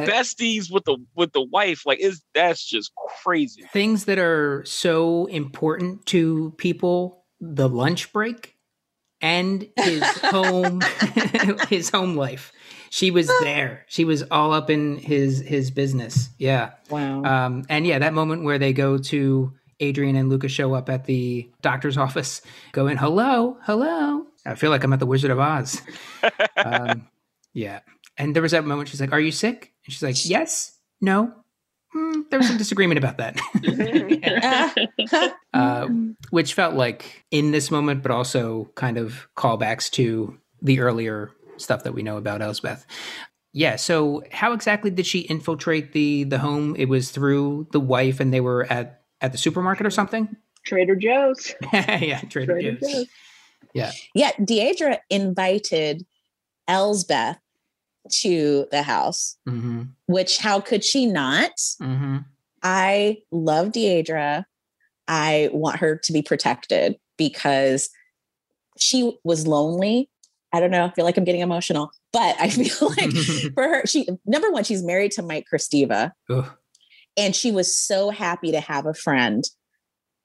[0.00, 2.92] Besties with the with the wife, like is that's just
[3.24, 3.62] crazy.
[3.72, 8.55] Things that are so important to people, the lunch break
[9.20, 10.80] and his home
[11.68, 12.52] his home life.
[12.90, 13.84] She was there.
[13.88, 16.28] She was all up in his his business.
[16.38, 16.72] Yeah.
[16.90, 17.22] wow.
[17.24, 21.04] Um, and yeah, that moment where they go to Adrian and Lucas show up at
[21.04, 22.40] the doctor's office,
[22.72, 24.26] go in, hello, hello.
[24.46, 25.80] I feel like I'm at the Wizard of Oz.
[26.56, 27.06] Um,
[27.52, 27.80] yeah.
[28.16, 29.72] And there was that moment she's like, Are you sick?
[29.84, 31.32] And she's like, Yes, no.
[31.96, 33.40] Hmm, there was some disagreement about that,
[35.54, 35.88] uh,
[36.28, 41.84] which felt like in this moment, but also kind of callbacks to the earlier stuff
[41.84, 42.84] that we know about Elsbeth.
[43.54, 43.76] Yeah.
[43.76, 46.76] So, how exactly did she infiltrate the the home?
[46.76, 50.36] It was through the wife, and they were at at the supermarket or something.
[50.66, 51.54] Trader Joe's.
[51.72, 53.06] yeah, Trader, Trader Joe's.
[53.74, 54.02] Joe's.
[54.14, 56.04] yeah, Deirdre invited
[56.68, 57.38] Elsbeth
[58.22, 59.82] to the house, Mm-hmm.
[60.06, 61.52] which how could she not?
[61.82, 62.18] Mm-hmm.
[62.62, 64.46] I love Deirdre.
[65.08, 67.90] I want her to be protected because
[68.78, 70.10] she was lonely.
[70.52, 70.84] I don't know.
[70.86, 73.10] I feel like I'm getting emotional, but I feel like
[73.54, 76.50] for her, she number one, she's married to Mike Kresteva, Ugh.
[77.16, 79.44] and she was so happy to have a friend.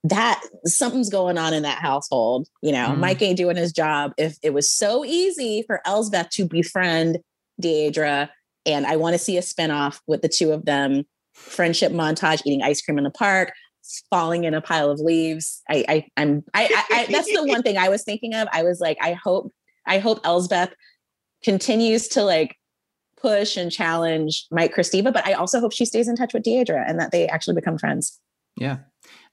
[0.05, 2.47] That something's going on in that household.
[2.63, 2.97] You know, Mm.
[2.97, 4.13] Mike ain't doing his job.
[4.17, 7.19] If it was so easy for Elsbeth to befriend
[7.61, 8.29] Deirdre,
[8.65, 11.03] and I want to see a spinoff with the two of them,
[11.33, 13.53] friendship montage, eating ice cream in the park,
[14.09, 15.61] falling in a pile of leaves.
[15.69, 18.47] I, I I'm I, I, I that's the one thing I was thinking of.
[18.51, 19.51] I was like, I hope
[19.85, 20.73] I hope Elsbeth
[21.43, 22.55] continues to like
[23.17, 26.83] push and challenge Mike Kresteva, but I also hope she stays in touch with Deirdre
[26.87, 28.19] and that they actually become friends.
[28.57, 28.77] Yeah.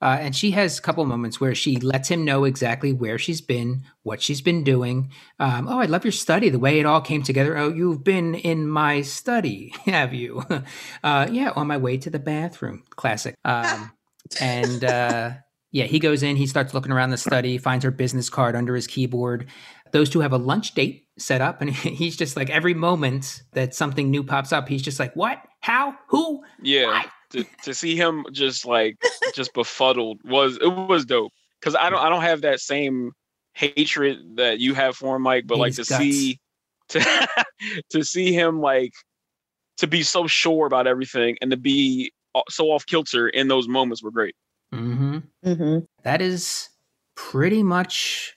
[0.00, 3.40] Uh, and she has a couple moments where she lets him know exactly where she's
[3.40, 5.10] been, what she's been doing.
[5.40, 7.56] Um, oh, I love your study, the way it all came together.
[7.56, 10.44] Oh, you've been in my study, have you?
[11.02, 12.84] uh, yeah, on my way to the bathroom.
[12.90, 13.34] Classic.
[13.44, 13.90] Um,
[14.40, 15.32] and uh,
[15.72, 18.76] yeah, he goes in, he starts looking around the study, finds her business card under
[18.76, 19.48] his keyboard.
[19.92, 23.74] Those two have a lunch date set up, and he's just like, every moment that
[23.74, 25.38] something new pops up, he's just like, what?
[25.60, 25.96] How?
[26.08, 26.44] Who?
[26.62, 27.04] Yeah.
[27.32, 28.96] To, to see him just like
[29.34, 31.32] just befuddled was it was dope.
[31.60, 33.12] Cause I don't I don't have that same
[33.52, 35.88] hatred that you have for him, Mike, but like to guts.
[35.88, 36.40] see
[36.90, 37.28] to
[37.90, 38.92] to see him like
[39.76, 42.12] to be so sure about everything and to be
[42.48, 44.34] so off kilter in those moments were great.
[44.72, 45.18] Mm-hmm.
[45.46, 45.78] Mm-hmm.
[46.02, 46.68] that is
[47.14, 48.36] pretty much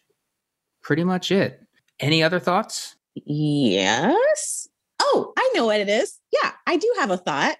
[0.81, 1.59] pretty much it
[1.99, 4.67] any other thoughts Yes.
[4.99, 6.19] Oh, I know what it is.
[6.31, 7.57] Yeah, I do have a thought.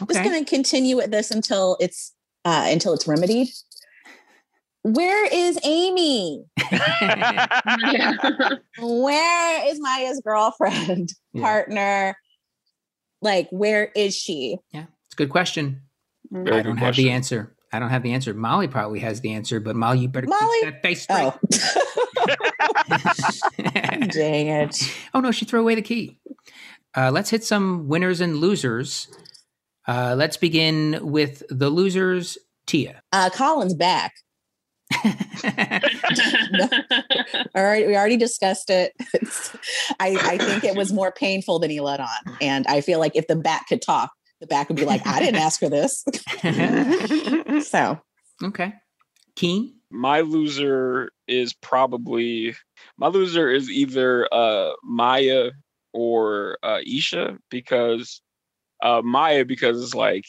[0.00, 2.12] I'm just going to continue with this until it's
[2.44, 3.48] uh, until it's remedied.
[4.82, 6.44] Where is Amy?
[8.78, 11.42] Where is Maya's girlfriend, Yeah.
[11.42, 12.16] partner?
[13.22, 14.56] Like, where is she?
[14.72, 15.82] yeah it's a good question
[16.30, 19.20] Very i good don't have the answer i don't have the answer molly probably has
[19.20, 20.58] the answer but molly you better Molly?
[20.62, 21.38] keep that face straight Oh,
[24.08, 24.94] dang it.
[25.12, 26.18] oh no she threw away the key
[26.96, 29.08] uh, let's hit some winners and losers
[29.90, 34.14] uh, let's begin with the losers tia Uh, Colin's back.
[37.54, 38.92] All right, we already discussed it.
[40.00, 42.36] I, I think it was more painful than he let on.
[42.40, 44.10] And I feel like if the bat could talk,
[44.40, 46.04] the bat would be like, I didn't ask for this.
[47.68, 48.00] so
[48.42, 48.72] okay
[49.36, 52.54] keen my loser is probably
[52.96, 55.50] my loser is either uh Maya
[55.92, 58.20] or uh Isha because
[58.82, 60.24] uh Maya because it's like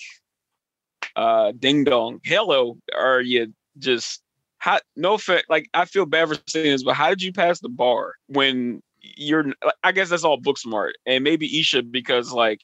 [1.16, 4.22] uh ding dong hello are you just
[4.58, 7.60] how no fact like I feel bad for saying this but how did you pass
[7.60, 9.45] the bar when you're
[9.84, 12.62] I guess that's all book smart and maybe Isha because like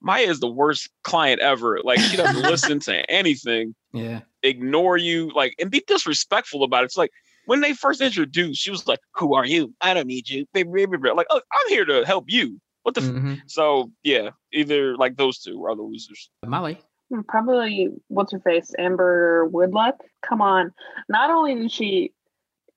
[0.00, 5.30] Maya is the worst client ever like she doesn't listen to anything yeah ignore you,
[5.34, 6.86] like, and be disrespectful about it.
[6.86, 7.12] It's like
[7.46, 9.74] when they first introduced, she was like, "Who are you?
[9.80, 12.60] I don't need you." Like, oh, I'm here to help you.
[12.82, 13.00] What the?
[13.02, 13.06] F-?
[13.08, 13.40] Mhm.
[13.46, 16.30] So yeah, either like those two are the losers.
[16.46, 16.80] molly
[17.28, 18.72] Probably what's her face?
[18.78, 19.98] Amber Woodluck.
[20.22, 20.72] Come on.
[21.10, 22.12] Not only did she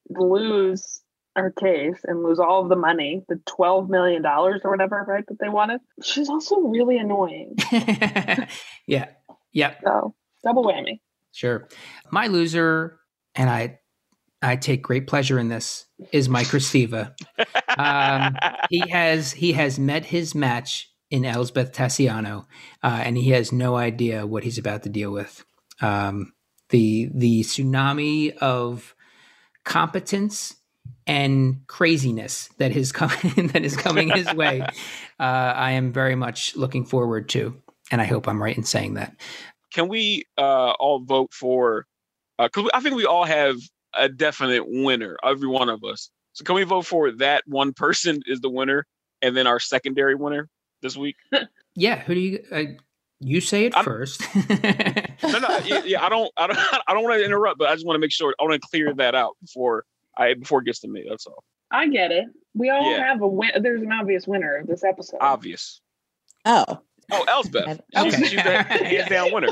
[0.09, 1.01] lose
[1.37, 5.25] her case and lose all of the money, the twelve million dollars or whatever, right,
[5.27, 7.55] that they wanted, she's also really annoying.
[8.87, 9.07] yeah
[9.51, 10.99] yep So double whammy.
[11.31, 11.67] Sure.
[12.11, 12.99] My loser,
[13.35, 13.79] and I
[14.45, 17.13] I take great pleasure in this, is Mike Kresteva.
[17.77, 18.37] Um,
[18.69, 22.45] he has he has met his match in Elsbeth Tascioni,
[22.83, 25.43] uh, and he has no idea what he's about to deal with.
[25.81, 26.33] Um,
[26.69, 28.95] the the tsunami of
[29.63, 30.55] competence
[31.07, 34.65] and craziness that is coming that is coming his way.
[35.17, 37.55] Uh, I am very much looking forward to,
[37.89, 39.15] and I hope I'm right in saying that.
[39.71, 41.85] Can we uh, all vote for?
[42.37, 43.55] Because I think we all have
[43.97, 46.09] a definite winner, every one of us.
[46.33, 48.85] So can we vote for that one person is the winner,
[49.21, 50.49] and then our secondary winner
[50.81, 51.15] this week?
[51.77, 52.39] Yeah, who do you?
[52.53, 52.63] Uh,
[53.19, 54.21] you say it I'm- first.
[55.23, 57.73] No, no, yeah, yeah, I don't, I don't, I don't want to interrupt, but I
[57.73, 59.83] just want to make sure I want to clear that out before
[60.17, 61.05] I before it gets to me.
[61.09, 61.43] That's all.
[61.71, 62.25] I get it.
[62.53, 63.05] We all Yeah.
[63.05, 63.49] have a win.
[63.61, 65.17] There's an obvious winner of this episode.
[65.19, 65.81] Obvious.
[66.45, 66.79] Oh,
[67.11, 67.81] Oh, Elsbeth.
[67.95, 68.09] Okay.
[68.09, 69.49] She's, she's the hands down winner.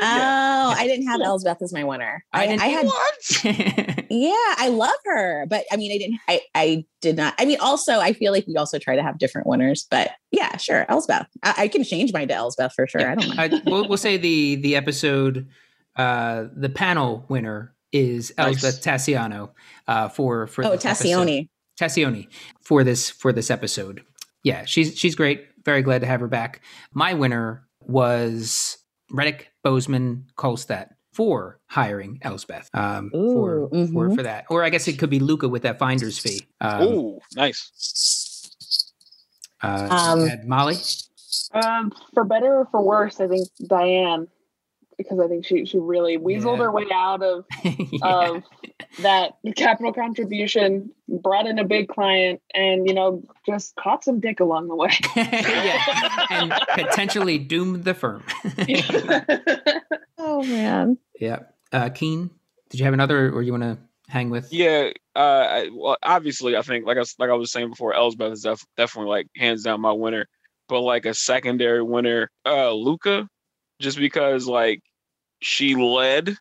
[0.00, 2.24] oh, I didn't have Elsbeth as my winner.
[2.32, 3.96] I I, didn't- I had What?
[4.12, 6.18] Yeah, I love her, but I mean, I didn't.
[6.26, 7.32] I I did not.
[7.38, 10.56] I mean, also, I feel like we also try to have different winners, but yeah,
[10.56, 11.28] sure, Elsbeth.
[11.44, 13.08] I, I can change mine to Elsbeth for sure.
[13.08, 13.54] I don't mind.
[13.54, 15.46] I, we'll, we'll say the the episode,
[15.94, 18.64] uh, the panel winner is Nice.
[18.64, 19.48] Elsbeth Tascioni
[19.86, 21.26] uh, for for Oh, this episode.
[21.28, 21.48] Tascioni.
[21.80, 22.26] Tascioni
[22.62, 24.02] for this for this episode.
[24.42, 25.46] Yeah, she's she's great.
[25.64, 26.60] Very glad to have her back.
[26.92, 28.78] My winner was
[29.10, 32.68] Reddick Boseman Kolstad for hiring Elsbeth.
[32.74, 34.14] Um, for, Ooh, for mhm.
[34.16, 36.46] for that, or I guess it could be Lucca with that finder's fee.
[36.60, 37.70] Um, Ooh, nice.
[39.62, 40.76] uh, Um, and Molly.
[41.52, 44.28] Um, for better or for worse, I think Diane,
[44.96, 46.64] because I think she she really weaseled Yeah.
[46.64, 48.30] her way out of Yeah.
[48.30, 48.42] of
[49.02, 54.40] that capital contribution, brought in a big client, and you know just caught some dick
[54.40, 54.90] along the way.
[55.16, 58.22] yeah, and potentially doomed the firm.
[60.22, 60.98] Oh man.
[61.18, 61.40] yeah,
[61.72, 62.30] uh, Keen,
[62.68, 63.78] did you have another, or you want to
[64.08, 64.52] hang with?
[64.52, 64.90] Yeah.
[65.16, 68.32] Uh, I, well, obviously, I think like I was- like I was saying before, Elsbeth
[68.32, 70.26] is def- definitely like hands down my winner.
[70.68, 73.28] But like a secondary winner, uh, Lucca,
[73.80, 74.82] just because like
[75.40, 76.36] she led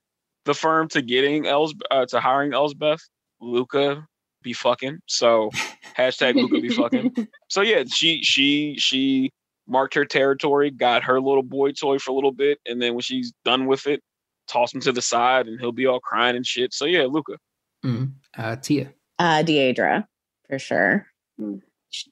[0.49, 2.99] the firm to getting Els uh, to hiring Elsbeth.
[3.39, 4.05] Lucca
[4.41, 4.99] be fucking.
[5.05, 5.49] So
[5.97, 7.27] hashtag Lucca be fucking.
[7.49, 9.31] So yeah, she she she
[9.67, 13.01] marked her territory, got her little boy toy for a little bit, and then when
[13.01, 14.01] she's done with it,
[14.47, 16.73] toss him to the side, and he'll be all crying and shit.
[16.73, 17.37] So yeah, Lucca.
[17.85, 18.13] Mhm.
[18.37, 18.91] Uh, Tia.
[19.19, 20.07] Uh, Deirdre,
[20.49, 21.05] for sure.
[21.39, 21.61] Mm.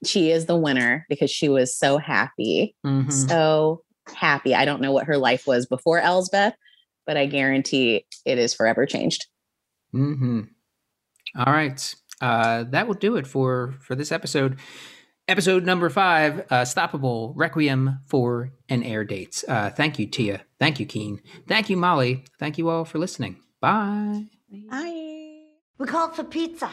[0.05, 3.11] She is the winner because she was so happy, Mhm.
[3.11, 3.81] so
[4.15, 4.53] happy.
[4.55, 6.53] I don't know what her life was before Elsbeth,
[7.07, 9.25] but I guarantee it is forever changed.
[9.91, 10.41] hmm
[11.35, 14.59] All right, uh, that will do it for for this episode.
[15.29, 19.43] Episode number five, uh, Stoppable Requiem for an Air Dates.
[19.45, 20.41] Uh, thank you, Tia.
[20.57, 21.19] Thank you, Keen.
[21.47, 22.23] Thank you, Molly.
[22.39, 23.35] Thank you all for listening.
[23.59, 24.27] Bye.
[24.69, 25.41] Bye.
[25.79, 26.71] We called for pizza.